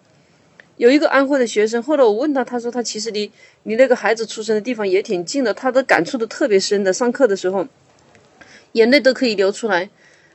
[0.76, 3.30] 有一个安徽的学生，后来我问他，他说他其实离
[3.62, 6.92] 离那个孩子出生的地方也挺近的，他的感触的特别深的。
[6.92, 7.66] 上课的时候，
[8.72, 9.88] 眼泪都可以流出来。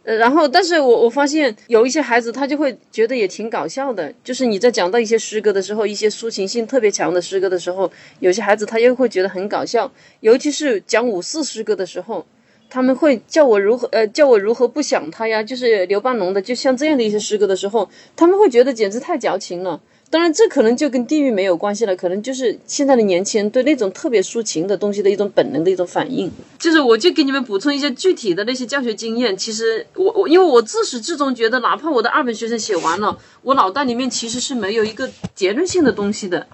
[0.04, 12.26] 呃，然后，但是我我发现有一些孩子，他就会觉得也挺搞笑的，就是你在讲到一些诗歌的时候，一些抒情性特别强的诗歌的时候，有些孩子他又会觉得很搞笑，尤其是讲五四诗歌的时候，
[12.70, 19.82] 他们会叫我如何呃叫我如何不想他呀，就是刘半农的，就像这样的一些诗歌的时候，他们会觉得简直太矫情了。
[20.12, 26.32] 当然，这可能就跟地域没有关系了，可能就是现在的年轻人对那种特别抒情的东西的一种本能的一种反应。
[26.58, 29.38] 就是我就给你们补充一些具体的那些教学经验。
[29.38, 36.48] 其实我我因为我自始至终觉得，哪怕我的二本学生写完了，我脑袋里面其实是没有一个结论性的东西的。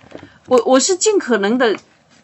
[0.47, 1.73] 我我是尽可能的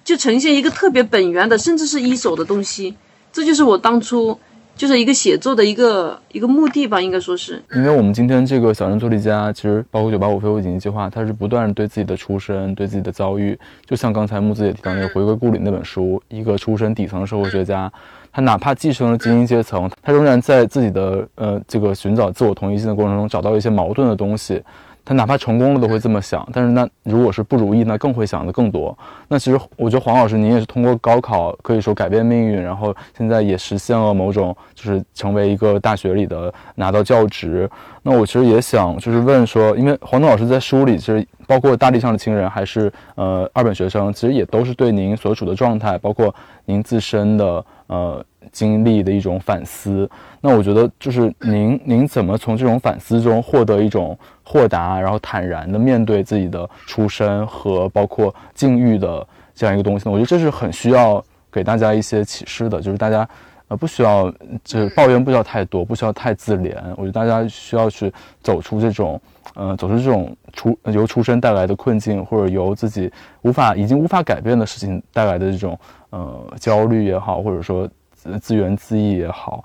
[0.03, 2.93] 就呈现一个特别本源的，甚至是一手的东西。
[3.31, 4.37] 这就是我当初
[4.75, 7.61] 就是一个写作的一个一个目的吧，应该说是。
[7.75, 17.91] 因为我们今天这个小镇做题家，其实包括九八五非物紧急计划，它是不断对自己的出身、对自己的遭遇，就像刚才木子也提到那个《回归故里》那本书，一个出身底层的社会学家，
[18.31, 24.61] 他哪怕继承了精英阶层，他仍然在自己的呃这个寻找自我同一性的过程中找到一些矛盾的东西。
[25.03, 28.97] 他哪怕成功了都会这么想，但是那如果是不如意，那更会想的更多。
[29.27, 37.69] 那其实我觉得黄老师您也是通过高考可以说改变命运，然后现在也实现了某种就是成为一个大学里的拿到教职。
[38.03, 46.33] 那我其实也想就是问说，因为黄东老师在书里其实包括大地上的亲人还是呃二本学生，其实也都是对您所处的状态，包括
[46.65, 50.09] 您自身的呃经历的一种反思。
[50.39, 54.17] 那我觉得就是您您怎么从这种反思中获得一种。
[54.43, 59.25] 豁达，然后坦然的面对自己的出身和包括境遇的
[59.55, 60.11] 这样一个东西呢？
[60.11, 63.25] 我觉得这是很需要给大家一些启示的，就是大家
[63.69, 64.29] 呃不需要
[64.61, 66.75] 就是抱怨不需要太多，不需要太自怜。
[66.97, 68.11] 我觉得大家需要去
[68.41, 69.21] 走出这种
[69.53, 73.09] 呃走出这种出由出身带来的困境，或者由自己
[73.43, 75.79] 无法已经无法改变的事情带来的这种
[76.09, 77.87] 呃焦虑也好，或者说
[78.39, 79.63] 自怨自艾也好。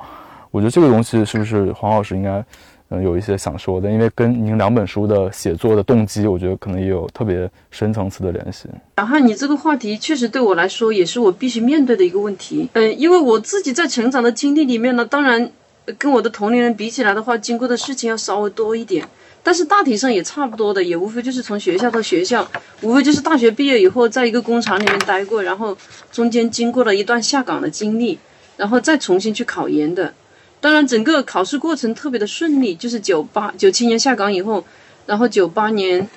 [0.51, 2.45] 我觉得这个东西是不是黄老师应该？
[2.89, 8.69] 嗯，有一些想说的，因为跟您两本书的写作的动机，我觉得可能也有特别深层次的联系。
[8.97, 12.69] 小汉，你这个话题确实对我来说也是我必须面对的一个问题。
[12.75, 15.51] 嗯，因为我自己在成长的经历里面呢，当然
[15.99, 19.05] 跟我的同龄人比起来的话，经过的事情要稍微多一点，
[19.43, 22.49] 但是大体上也差不多的，也无非就是从学校到学校，
[22.83, 25.77] 无非就是大学毕业以后在一个工厂里面待过，然后
[26.13, 28.17] 中间经过了一段下岗的经历，
[28.57, 30.15] 然后再重新去考研的。
[30.61, 34.65] 当然，整个考试过程特别的顺利，就是九八九七年下岗以后，
[35.05, 36.09] 然后九八年，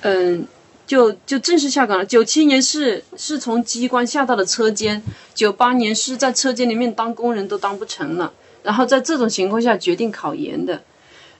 [0.00, 0.46] 嗯，
[0.86, 2.04] 就就正式下岗了。
[2.04, 5.02] 九七年是是从机关下到了车间，
[5.34, 8.32] 九八年是在车间里面当工人都当不成了，
[8.62, 10.82] 然后在这种情况下决定考研的。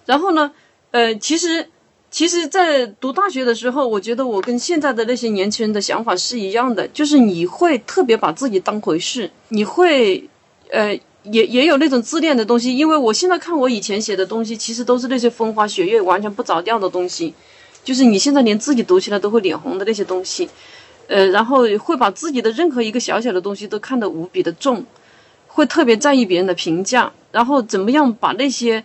[0.05, 0.53] 然后呢，
[0.91, 1.67] 呃，其实
[2.11, 10.29] 其实，在读大学的时候，我觉得我跟现在的那些年轻人的想法是一样的，就是你会特别把自己当回事，你会，
[10.73, 10.99] 呃。
[11.31, 17.33] 也也有那种自恋的东西，因为我现在看我以前写的东西，其实都是那些风花雪月、完全不着调的东西，
[17.85, 20.49] 就是你现在连自己读起来都会脸红的那些东西，
[21.07, 24.85] 呃，然后会把自己的任何一个小小的东西都看得无比的重，
[25.47, 28.83] 会特别在意别人的评价，然后怎么样把那些，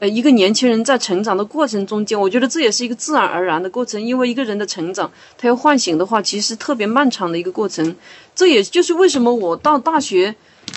[0.00, 7.94] 呃，一个年轻人在成长的过程中间，我觉得这也是一个自然而然的过程，因为一个人的成长，他要唤醒的话，其实特别漫长的一个过程，
[8.34, 10.34] 这也就是为什么我到大学。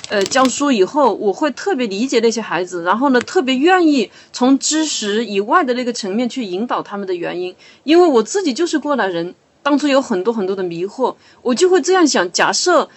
[0.10, 9.34] 呃，教书以后，我会特别理解那些孩子，然后呢，特别愿意从知识以外的那个层面去引导他们的原因，因为我自己就是过来人，
[9.64, 12.90] 当初有很多很多的迷惑，我就会这样想：假设，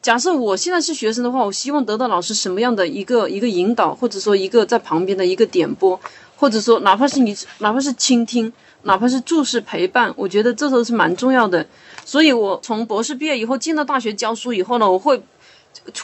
[0.00, 5.98] 假设我现在是学生的话，我希望得到老师什么样的一个一个引导，或者说一个在旁边的一个点拨，
[6.36, 11.66] 或者说哪怕是你，哪怕是倾听，哪怕是注视陪伴，我觉得这都是蛮重要的。
[12.04, 15.20] 所以我从博士毕业以后进到大学教书以后呢，我会。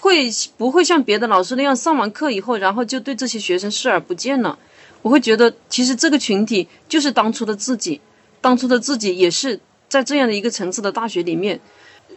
[0.01, 4.59] 会不会像别的老师那样上完课以后，然后就对这些学生视而不见了？
[5.03, 8.01] 我会觉得，其实这个群体就是当初的自己，
[8.41, 11.61] 当初的自己也是在这样的一个层次的大学里面。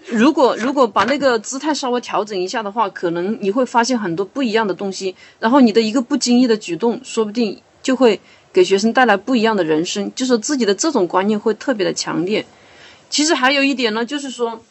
[0.07, 5.15] 如果如果把那个姿态稍微调整一下的话，可能你会发现很多不一样的东西。
[5.39, 8.19] 然后你的一个不经意的举动，说不定就会
[8.51, 10.11] 给学生带来不一样的人生。
[10.15, 12.43] 就是自己的这种观念会特别的强烈。
[13.11, 14.63] 其实还有一点呢，就是说。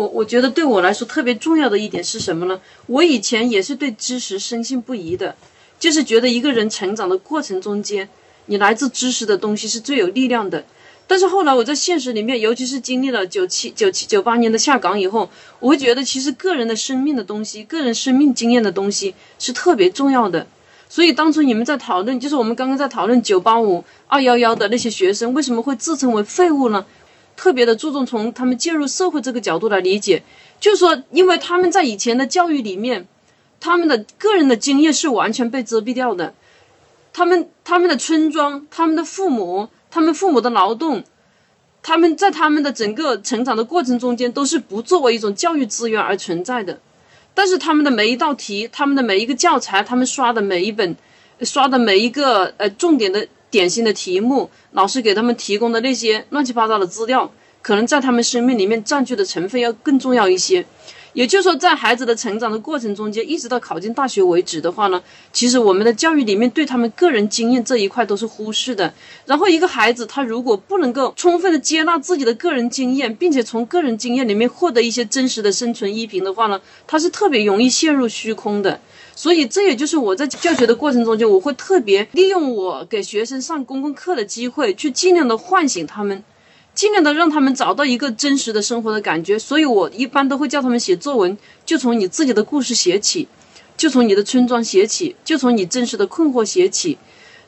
[0.00, 2.58] 我我觉得对我来说特别重要的一点是什么呢？
[2.86, 5.36] 我以前也是对知识深信不疑的，
[5.78, 8.08] 就是觉得一个人成长的过程中间，
[8.46, 10.64] 你来自知识的东西是最有力量的。
[11.06, 15.28] 但是后来我在现实里面，尤其是经历了九七九七九八年的下岗以后，
[15.58, 20.46] 我会觉得其实个人的生命的东西，个人生命经验的东西是特别重要的。
[20.88, 26.86] 所以当初你们在讨论，就是我们刚刚在讨论九八五二幺幺的那些学生为什么会自称为废物呢？
[27.40, 30.22] 特别的注重从他们进入社会这个角度来理解，
[30.60, 33.08] 就是说，因为他们在以前的教育里面，
[33.58, 36.34] 他们的个人的经验是完全被遮蔽掉的，
[37.14, 41.02] 他们他们的村庄、他们的父母、他们父母的劳动，
[41.82, 46.78] 他们在他们的整个成长的过程中间都是不作为一种教育资源而存在的，
[47.32, 50.94] 但是他们的每一道题、他们的每一个教材、他们刷的每一本、
[51.40, 53.26] 刷的每一个呃重点的。
[53.50, 57.32] 典型的题目，老师给他们提供的那些乱七八糟的资料，
[57.62, 60.64] 可能在他们生命里面占据的成分要更重要一些。
[61.12, 68.94] 也就是说，在孩子的成长的过程中间，一直到考进大学为止的话呢，其实我们的教育里面对他们个人经验这一块都是忽视的。
[69.26, 78.80] 然后，一个孩子他如果不能够充分的接纳自己的个人经验，并且从个人经验里面获得一些真实的生存依凭的话呢，他是特别容易陷入虚空的。
[79.22, 86.24] 所以，这也就是我在教学的过程中间，我会特别利用我给学生上公共课的机会，去尽量的唤醒他们。
[86.74, 93.28] 尽量的让他们找到一个真实的生活的感觉，所以我一般都会叫他们写作文，就从你自己的故事写起，
[93.76, 96.96] 就从你的村庄写起，就从你真实的困惑写起。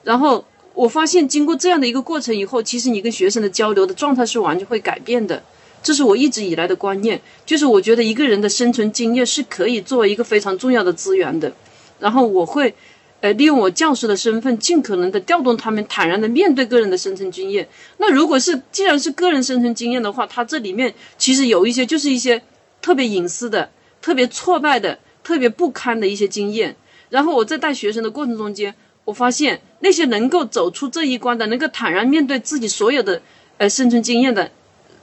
[0.05, 0.45] 然后
[0.75, 5.43] 我发现，经过这样的一个过程以后，其实你跟学生的交流的状态是完全会改变的。
[5.83, 11.53] 这是我一直以来的观念，就是我觉得一个人的生存经验是可以作为一个非常重要的资源的。
[11.99, 12.75] 然后我会。
[13.23, 17.69] 呃，利用我教师的身份，尽可能的调动他们坦然的面对个人的生存经验。
[17.99, 22.43] 那如果是既然是个人生存经验的话，它这里面其实有一些就是一些
[22.81, 23.71] 特别隐私的、
[24.01, 26.75] 特别挫败的、特别不堪的一些经验。
[27.11, 28.75] 然后我在带学生的过程中间，
[29.05, 33.23] 我发现那些能够走出这一关的、能够坦然面对自己所有的
[33.59, 34.51] 呃生存经验的、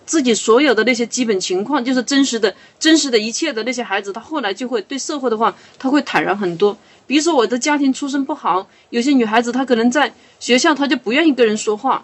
[0.10, 6.76] 自己所有的那些基本情况，就是真实的、真实的一切的那些孩子，他后来就会对社会的话，他会坦然很多。
[7.06, 12.04] 比如说我的家庭出身不好，有些女孩子她可能在学校她就不愿意跟人说话，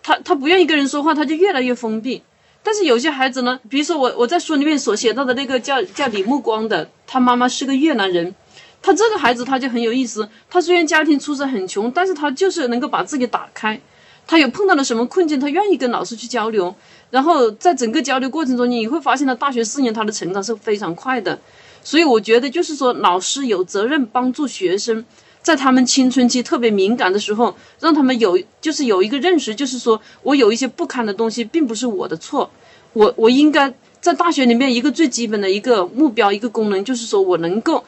[0.00, 2.22] 她她不愿意跟人说话，她就越来越封闭。
[2.62, 8.32] 但是有些孩子呢，比如说我我在书里面所写到的那个叫叫李木光的，他妈妈是个越南人，
[8.80, 10.28] 他这个孩子他就很有意思。
[10.48, 13.80] 他虽然家庭出身很穷，但是他就是能够把自己打开。
[14.26, 16.74] 他有碰到了什么困境，他愿意跟老师去交流。
[17.10, 21.38] 然后在整个交流过程中，你会发现他大学四年他的成长是非常快的。
[21.82, 25.04] 所以我觉得，就是说，老师有责任帮助学生，
[25.42, 32.50] 在他们青春期特别敏感的时候，让他们有，就是有一个认识，就是说我有一些不堪的东西，并不是我的错，
[32.92, 37.82] 我我应该在大学里面一个最基本的一个目标，一个功能，就是说我能够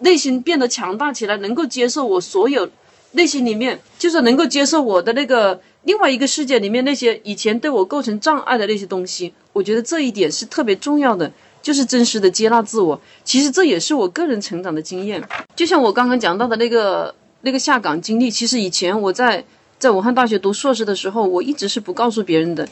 [0.00, 2.68] 内心变得强大起来，能够接受我所有
[3.12, 9.32] 内心里面，就是能够接受我的那个另外一个世界里面那些以前对我构成障碍的那些东西。
[9.52, 11.30] 我觉得这一点是特别重要的。
[11.62, 15.22] 就是真实的接纳自我，其实这也是我个人成长的经验。
[15.54, 19.44] 就像我刚刚讲到的那个那个下岗经历，其实以前我在
[19.78, 22.66] 在武汉大学读硕士的时候，我一直是不告诉别人的，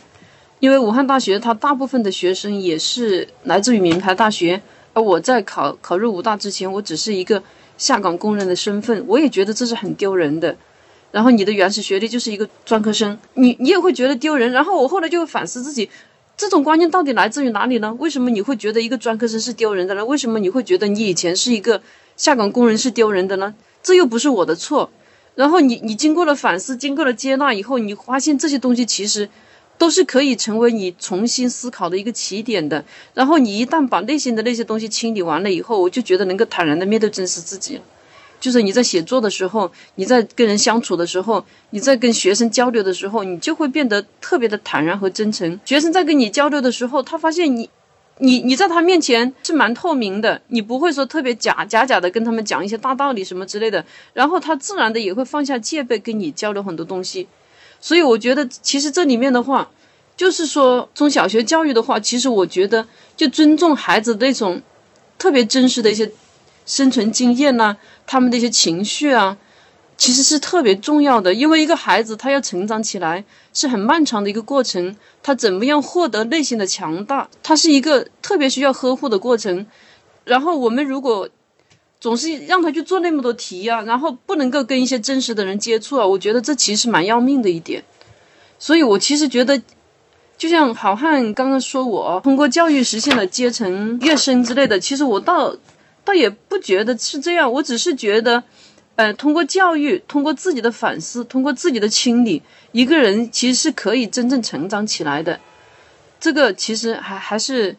[0.58, 4.62] 因为武汉大学它大部分的学生也是来自于名牌大学，
[4.94, 7.42] 而我在考考入武大之前，我只是一个
[7.78, 10.54] 下岗工人的身份，我也觉得这是很丢人的。
[11.10, 14.52] 然后你的原始学历就是一个专科生，你你也会觉得丢人。
[14.52, 15.88] 然后我后来就会反思自己。
[16.36, 17.92] 这种观念到底来自于哪里呢？
[17.98, 20.04] 为什么你会觉得一个专科生是丢人的呢？
[20.04, 21.80] 为什么你会觉得你以前是一个
[22.16, 23.54] 下岗工人是丢人的呢？
[23.82, 24.90] 这又不是我的错。
[25.34, 29.28] 然后你你经过了反思，经过了接纳以后，你发现这些东西其实
[29.78, 32.84] 都是可以成为你重新思考的一个起点的。
[33.14, 37.80] 然后你一旦把内心的那些东西清理完了以后，我就觉得能够坦然的面对真实自己。
[38.40, 45.58] 就是你在写作的时候，你在跟人相处的时候，你在跟学生交流的时候，你就会变得特别的坦然和真诚。
[45.64, 47.68] 学生在跟你交流的时候，他发现你，
[48.18, 57.26] 你你在他面前是蛮透明的，你不会说特别假假假的跟他们讲一些大道理什么之类的，然后他自然的也会放下戒备跟你交流很多东西。
[57.80, 59.70] 所以我觉得，其实这里面的话，
[60.16, 64.60] 就是说从小学教育的话，其实我觉得就尊重孩子那种
[65.18, 66.10] 特别真实的一些。
[66.66, 67.74] 生存经验呐，
[68.06, 69.38] 他们的一些情绪啊，
[69.96, 71.32] 其实是特别重要的。
[71.32, 73.24] 因为一个孩子他要成长起来
[73.54, 79.66] 是很漫长的一个过程，他怎么样获得内心的强大，他是一个特别需要呵护的过程。
[80.26, 81.26] 然后我们如果
[82.00, 87.82] 总是让他去做那么多题呀，然后不能够跟一些真实的人接触啊，我觉得这其实蛮要命的一点。
[88.58, 89.60] 所以我其实觉得，
[90.36, 95.56] 就像好汉刚刚说我通过教育实现了阶层跃升之类的，其实我倒。
[96.04, 98.42] 倒也不觉得是这样，我只是觉得，
[98.96, 102.42] 呃，通过教育，通过自己的反思，通过自己的清理，
[102.72, 105.38] 一个人其实是可以真正成长起来的。
[106.18, 107.76] 这个其实还还是，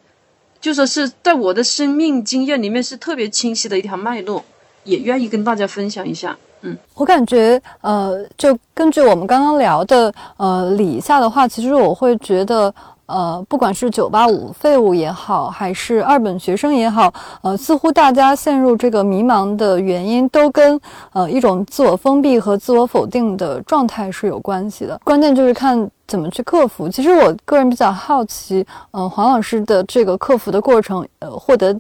[0.59, 4.43] 就说是在我的生命经验里面是特别清晰的一条脉络，
[4.83, 6.37] 也愿意跟大家分享一下。
[6.61, 12.73] 嗯，我感觉，呃，就根据我们刚刚聊的，呃，理一下的话，其实我会觉得。
[13.09, 20.79] 呃，不管是九八五废物也好，还是二本学生也好，呃，似乎大家陷入这个迷茫的原因，都跟
[21.11, 25.01] 呃一种自我封闭和自我否定的状态是有关系的。
[25.03, 26.87] 关键就是看怎么去克服。
[26.87, 31.75] 其实我个人比较好奇，嗯，黄老师的这个克服的过程，呃，获得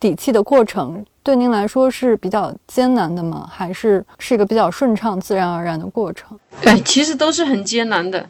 [0.00, 3.48] 底气的过程，对您来说是比较艰难的吗？
[3.50, 6.38] 还是是一个比较顺畅、自然而然的过程？
[6.60, 8.28] 对，其实都是很艰难的。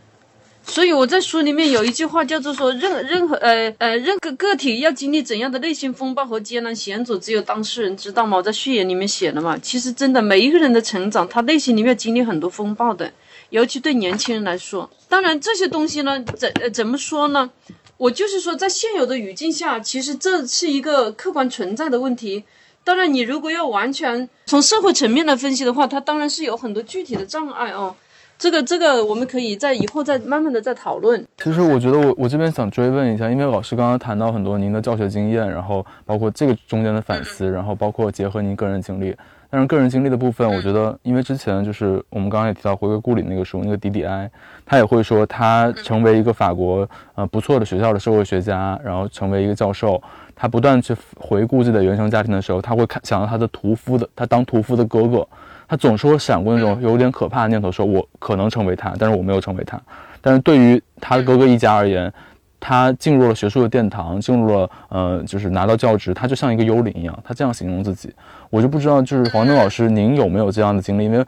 [0.68, 8.36] 所以我在书里面有一句话叫做说，任任何呃呃任何个体要经历怎样的内心风暴和艰难险阻，只有当事人知道嘛。
[8.36, 9.56] 我在序言里面写了嘛。
[9.58, 13.10] 其实真的每一个人的成长，他内心里面经历很多风暴的，
[13.50, 14.90] 尤其对年轻人来说。
[15.08, 17.48] 当然这些东西呢，怎呃怎么说呢？
[17.96, 22.44] 我就是说，在现有的语境下，其实这是一个客观存在的问题。
[22.84, 27.96] 当然，你如果要完全从社会层面来分析的话，它当然是有很多具体的障碍哦。
[28.39, 31.26] 这个这个，我们可以在以后再慢慢的再讨论。
[31.39, 39.16] 其实我觉得我我这边想追问一下，因为老师刚刚谈到很多您的教学经验，然后包括这个中间的反思，然后包括结合您个人经历。
[39.49, 44.28] 但是个人经历的部分，我觉得，因为之前就是我们刚刚也提到回归故里那个书，那个迪迪埃
[44.66, 50.03] 他也会说他成为一个法国呃不错的学校的社会学家，然后成为一个教授，
[50.34, 55.26] 他不断去回顾自己的原生家庭的时候，他会看想到他的屠夫的他当屠夫的哥哥。
[55.68, 59.80] 他总是会闪过那种有点可怕的念头，说我可能成为他，但是我没有成为他。
[60.20, 62.12] 但是对于他的哥哥一家而言，
[62.60, 67.18] 他进入了学术的殿堂，进入了呃，就是拿到教职，他就像一个幽灵一样。
[67.24, 68.12] 他这样形容自己，
[68.50, 71.04] 我就不知道，就是黄登老师，您有没有这样的经历？
[71.04, 71.26] 因为，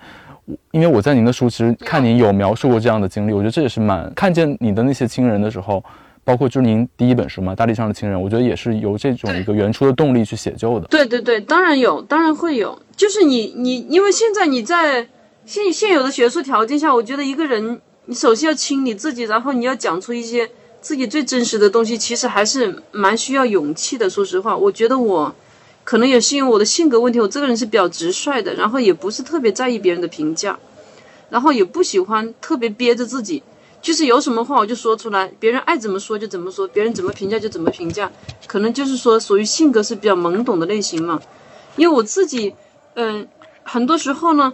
[0.72, 5.84] 因为我在您的书其实看您有描述过这样的经历，我觉得这也是蛮看见你的那些亲人的时候。
[6.29, 10.87] 包括就是您第一本书嘛，《大地上的亲人》，我觉得也是由这种一个原初的动力去写就的。
[10.89, 12.79] 对对对，当然有，当然会有。
[12.95, 15.09] 就是你你，因为现在你在
[15.47, 20.51] 现现有的学术条件下，我觉得一个人，你首先要清理自己，然后你要讲出一些
[20.83, 24.11] 自己最真实的东西，其实还是蛮需要勇气的。
[24.11, 25.35] 说实话，我觉得我
[25.83, 30.59] 可能也是因为我的性格问题，我这个人是比较直率的，然后也不是特别在意别人的评价，
[31.31, 33.43] 然后也不喜欢特别憋着自己。
[33.89, 38.12] 就是有什么话我就说出来，别人爱怎么说就怎么说，别人怎么评价就怎么评价。
[38.47, 41.18] 可能就是说属于性格是比较懵懂的类型嘛。
[41.76, 42.55] 因为我自己，
[42.97, 43.26] 嗯，
[43.62, 44.53] 很多时候呢，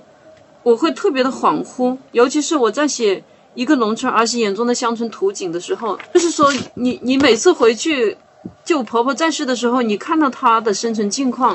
[0.62, 3.24] 我会特别的恍惚，尤其是我在写
[3.54, 8.16] 一个农村儿媳眼中的乡村图景的时候，就是说你你每次回去，
[8.64, 11.52] 就婆婆在世的时候，你看到她的生存境况，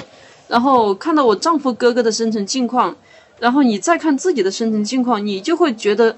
[0.49, 2.97] 然后看到我丈夫哥哥的生存境况，
[3.39, 6.17] 然后你再看自己的生存境况，你就会觉得。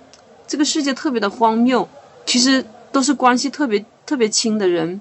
[0.52, 1.88] 这个世界特别的荒谬，
[2.26, 4.99] 其实都是关系特别特别亲的人。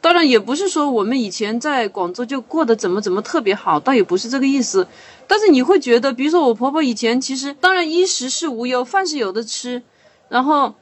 [0.00, 4.86] 当然，也不是说我们以前在广州就过得怎么怎么特别好，倒也不是这个意思。
[5.26, 9.82] 但是你会觉得，比如说我婆婆以前其实，当然衣食是无忧，饭是有的吃，
[10.28, 10.72] 然后，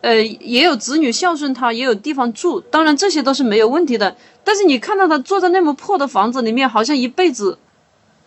[0.00, 4.16] 呃，也有子女孝顺她，也有地方住，当然这些都是没有问题的。
[4.42, 7.58] 但是你看到她坐在那么破的房子里面，好像一辈子。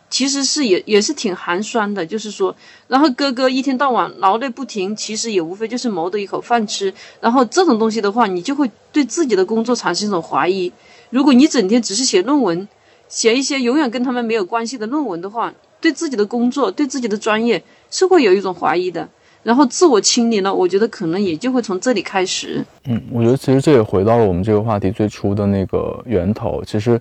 [0.10, 2.56] 其实是也也是挺寒酸的，就是说，
[2.88, 6.92] 然后哥哥一天到晚劳累不停，其实也无非就是谋得一口饭吃。
[7.22, 10.72] 然后这种东西的话，你就会对自己的工作产生一种怀疑。
[11.12, 12.68] 如果你整天只是写论文，
[13.08, 19.08] 写一些永远跟他们没有关系的论文的话，对自己的工作、对自己的专业是会有一种怀疑的。
[19.44, 22.66] 然后自我清理呢，我觉得可能也就会从这里开始。
[22.86, 27.00] 嗯，我觉得其实这也回到了我们这个话题最初的那个源头，其实。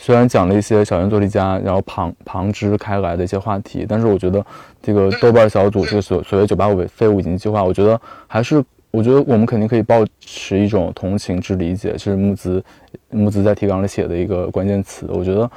[0.00, 4.42] 虽然讲了一些小镇做题家，然后旁旁支开来的一些话题，但是我觉得
[4.80, 12.64] 这个豆瓣小组这个所所谓“九八五废物引进计划”，我觉得还是我觉得我们肯定可以保持一种同情之理解，是木子
[13.10, 15.04] 木子在提纲里写的一个关键词。
[15.08, 15.50] 我觉得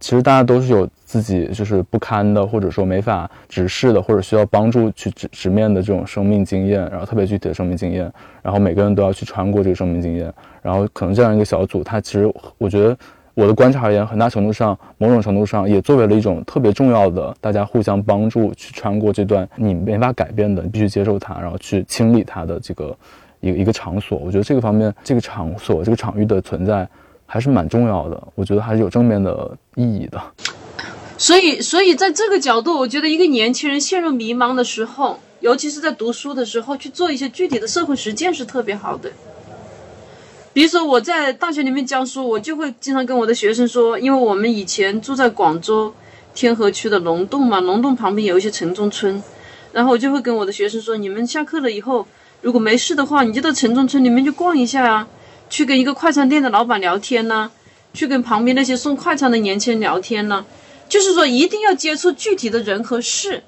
[0.00, 8.10] 其实大家都是有自己就是不堪的，或者说没法直视的，或者需要帮助去直直面的这种生命经验，然后特别具体的生命经验，
[8.42, 10.32] 然后每个人都要去穿过这个生命经验，
[10.62, 12.96] 然后可能这样一个小组，它其实我觉得。
[13.34, 22.96] 我的观察而言，很大程度上，某种程度上也作为了一种特别重要的，大家互相帮助去穿过这段你没法改变的，你必须接受它，然后去清理它的这个
[23.40, 24.18] 一个一个场所。
[24.18, 26.88] 我觉得这个方面，这个场所、这个场域的存在
[27.26, 28.22] 还是蛮重要的。
[28.36, 30.20] 我觉得还是有正面的意义的。
[31.18, 39.10] 所以，所以在这个角度，我觉得一个年轻人陷入迷茫的时候，尤其是在读书的时候，去做一些具体的社会实践是特别好的。
[40.54, 45.92] 比如说我在大学里面教书，我就会经常跟我的学生说，因为我们以前住在广州
[46.32, 49.20] 天河区的龙洞嘛，龙洞旁边有一些城中村，
[49.72, 52.06] 然后我就会跟我的学生说，你们下课了以后，
[52.40, 55.08] 如果没事的话，你就到城中村里面去逛一下啊，
[55.50, 57.50] 去跟一个快餐店的老板聊天呐，
[57.92, 60.44] 去跟旁边那些送快餐的年轻人聊天呐，
[60.88, 63.42] 就是说一定要接触具体的人和事。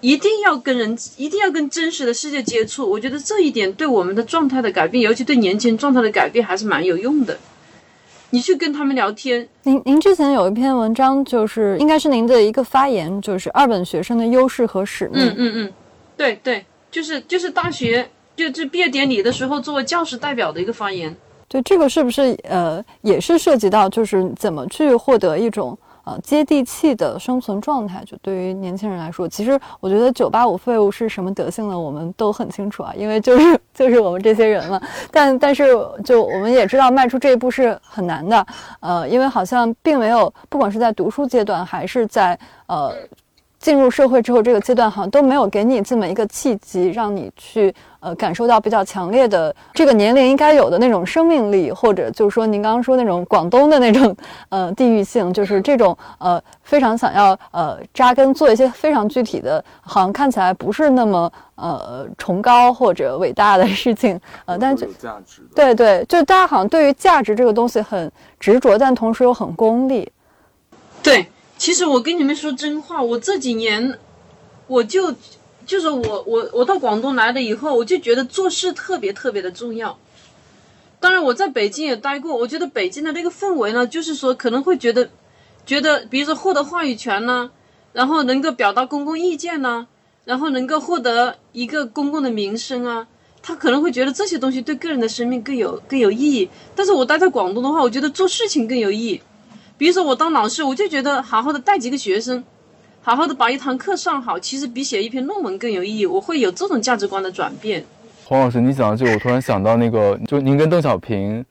[0.00, 2.88] 一定要跟人，一定要跟真实的世界接触。
[2.88, 7.36] 我觉得这一点对我们的状态的改变，尤其对年轻人状态的改变，还是蛮有用的。
[8.30, 9.46] 你去跟他们聊天。
[9.64, 15.26] 您您之前有一篇文章，就是应该是您的一个发言，就是二本学生的优势和使命。
[15.26, 15.72] 嗯嗯嗯，
[16.16, 21.14] 对对，就是就是大学就就毕业典礼的时候，作为教师代表的一个发言。
[21.48, 25.76] 对，这个是不是呃也是涉及到就是怎么去获得一种。
[26.04, 28.02] 呃接地气的生存状态。
[28.04, 31.78] 就对于年轻人来说，其实我觉得九八五废物是什么德性呢？
[31.78, 34.80] 我们都很清楚啊，因为就是就是我们这些人嘛。
[35.10, 35.66] 但但是
[36.04, 38.46] 就我们也知道，迈出这一步是很难的。
[38.80, 42.92] 呃，因为好像并没有，不管是在读书阶段，还是在呃。
[43.60, 54.16] 进入社会之后，这个阶段好像都没有给你这么一个契机，让你去呃感受到比较强烈的这个年龄应该有的那种生命力，或者就是说您刚刚说那种广东的那种
[54.48, 70.10] 呃地域性，就是这种呃非常想要呃扎根做一些非常具体的，好像看起来不是那么呃崇高或者伟大的事情，呃，但是价值对对，就大家好像对于价值这个东西很执着，但同时又很功利，
[71.02, 71.26] 对。
[71.60, 73.98] 其实我跟你们说真话，我这几年，
[74.66, 75.14] 我就，
[75.66, 79.98] 就是我我我到广东来了以后，我就觉得做事特别特别的重要。
[81.00, 85.10] 当然我在北京也待过，我觉得北京的那个氛围呢，就是说可能会觉得，
[85.66, 87.50] 觉得比如说获得话语权呢，
[87.92, 89.86] 然后能够表达公共意见呢，
[90.24, 93.06] 然后能够获得一个公共的名声啊，
[93.42, 96.48] 他可能会觉得这些东西对个人的生命更有更有意义。
[96.74, 99.20] 但是我待在广东的话，我觉得做事情更有意义。
[99.80, 102.44] 比如说我当老师，我就觉得好好的带几个学生，
[103.00, 106.04] 好好的把一堂课上好，其实比写一篇论文更有意义。
[106.04, 107.82] 我会有这种价值观的转变。
[108.26, 111.42] 黄老师，你讲的这个，我突然想到那个，就您跟邓小平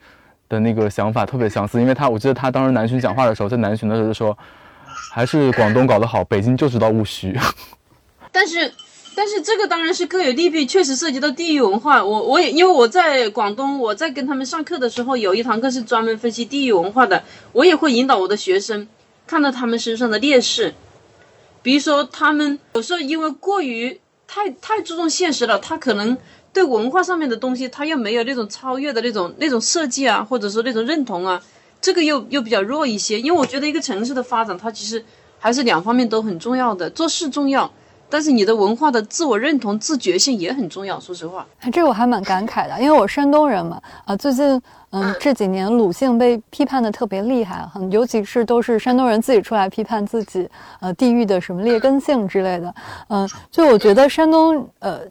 [0.48, 4.38] 的那个想法特别相似，因为他我记得他当时南巡讲话的时候，在南巡的时候就说，
[5.12, 7.36] 还是广东搞得好，北京就知道务虚。
[8.32, 8.72] 但是。
[9.20, 12.06] 但是这个当然是各有利弊，确实涉及到地域文化。
[12.06, 17.22] 我我也因为我在广东，我在跟他们上课的时候，有一堂课是专门分析地域文化的。
[17.52, 18.88] 我也会引导我的学生
[19.28, 20.74] 看到他们身上的劣势，
[21.62, 26.18] 比如说他们有时候因为过于太太注重现实了，他可能
[26.54, 31.44] 对文化上面的东西他又没有那种超越的那种那种设计啊，或者说那种认同啊，
[31.82, 33.20] 这个又又比较弱一些。
[33.20, 35.04] 因为我觉得一个城市的发展，它其实
[35.40, 37.70] 还是两方面都很重要的，做事重要。
[38.10, 41.00] 但是你的文化的自我认同、自觉性也很重要。
[41.00, 43.82] 说实话，这个我还蛮感慨的，因为我山东人嘛。
[44.06, 44.62] 啊，最近
[44.92, 50.50] 嗯这几年鲁迅被批判的特别厉害，很尤其是都是山东人自己出来批判自己，
[50.80, 52.74] 呃，地域的什么劣根性之类的。
[53.10, 55.02] 嗯，就我觉得山东呃，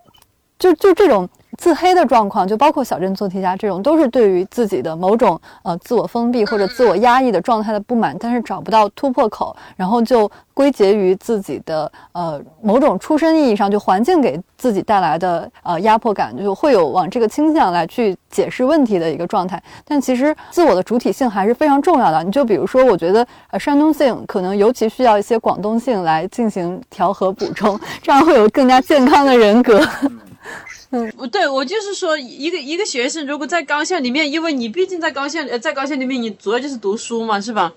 [0.59, 1.29] 就就这种。
[1.59, 19.61] 自黑的状况，就包括小镇做题家这种，都是对于自己的某种呃自我封闭或者自我压抑的状态的不满，但是找不到突破口，然后就归结于自己的呃某种出身意义上，就环境给自己带来的呃压迫感，就会有往这个倾向来去解释问题的一个状态。
[19.85, 22.23] 但其实自我的主体性还是非常重要的。
[22.23, 29.85] 你就比如说，我觉得呃山东性可能尤其需要一些广东性来进行调和补充，这样会有更加健康的人格。
[30.91, 37.75] 嗯，不对，我就是说，一个一个学生如果在高校里面，因为你毕竟在高校，呃，在高校里面，你主要就是读书嘛，是吧？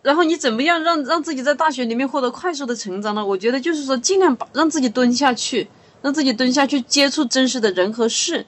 [0.00, 3.26] 然后你怎么样让让自己在大学里面获得快速的成长呢？
[3.26, 5.68] 我觉得就是说，尽量把让自己蹲下去，
[6.00, 8.46] 让自己蹲下去接触真实的人和事，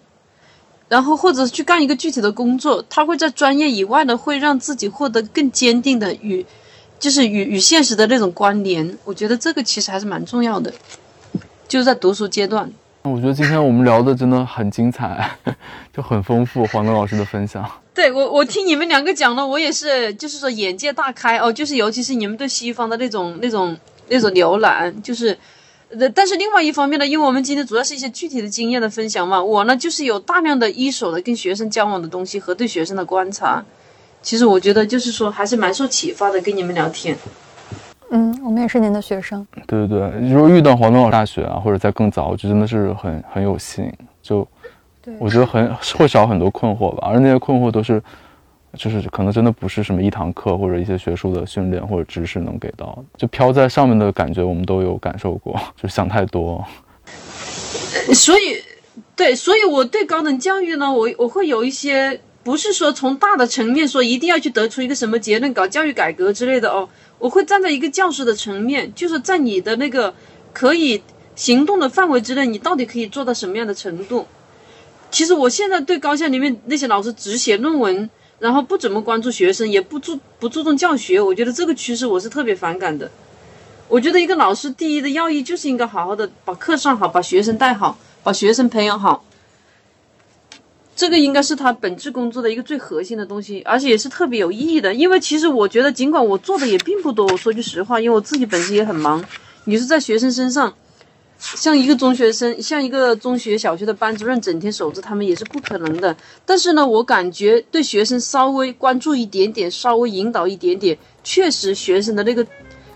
[0.89, 6.47] 然后或者去干一个具体的工作，他会在专业以外的会让自己获得更坚定的与，
[6.99, 8.97] 就是与与现实的那种关联。
[9.05, 10.73] 我觉得这个其实还是蛮重要的，
[11.69, 12.73] 就是在读书阶段。
[13.05, 15.29] 我觉得今天我们聊的真的很精彩，
[15.93, 16.65] 就很丰富。
[16.69, 21.53] 黄东老师的分享，对我我听你们两个讲了，我也是，就是说眼界大开哦。
[21.53, 23.77] 就是尤其是你们对西方的那种那种
[24.09, 25.37] 那种浏览，就是，
[26.15, 33.65] 但是另外一方面呢，因为我们今天主要是一些具体的经验的分享嘛，我呢就是有大量的一手的跟学生交往的东西和对学生的观察，
[34.23, 37.19] 其实我觉得就是说还是蛮受启发的，跟你们聊天。
[38.15, 39.45] 嗯，我们也是您的学生。
[39.67, 43.91] 对对对，如果遇到黄东老师大学啊，或者在更早，我觉得真的是很很有幸。
[44.21, 44.47] 就，
[45.19, 48.03] 我觉得很会少很多困惑吧，而那些困惑都是，
[48.75, 56.63] 就是可能真的不是什么一堂课或者一些学术的训练或者知识能给到，就飘在上面的感觉，我们都有感受过， 就想太多。
[58.13, 58.63] 所以，
[59.17, 66.87] 对，所以我对高等教育呢，我我会有一些，不是说从大的层面说一定要去得出一个什么结论，搞教育改革之类的哦。
[67.23, 70.13] 我会站在一个教师的层面，就是在你的那个
[70.53, 71.01] 可以
[71.37, 74.27] 行动的范围之内，你到底可以做到什么样的程度？
[75.09, 83.09] 其实我现在对高校里面那些老师只写论文，然后不怎么关注学生，也不注不注重教学，我觉得这个趋势我是特别反感的。
[83.87, 89.25] 我觉得一个老师第一的要义就是应该好好的把课上好，把学生带好，把学生培养好。
[90.95, 94.93] 这个应该是他本质工作的一个最核心的东西，而且也是特别有意义的。
[94.93, 99.25] 因为其实我觉得，尽管我做的也并不多，我说句实话，因为我自己本身也很忙。
[99.65, 100.75] 你是在学生身上，
[101.39, 106.15] 像一个中学生，像一个中学、小学的班主任，整天守着他们也是不可能的。
[106.45, 112.47] 但是呢，我感觉对学生稍微关注一点点，稍微引导一点点，确实学生的那个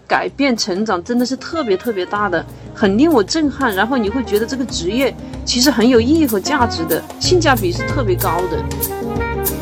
[0.06, 3.74] 改变成长真的是特别特别大的，很令我震撼。
[3.74, 5.14] 然后你会觉得这个职业
[5.44, 9.55] 其实很有意义和价值的，性价比是特别高的。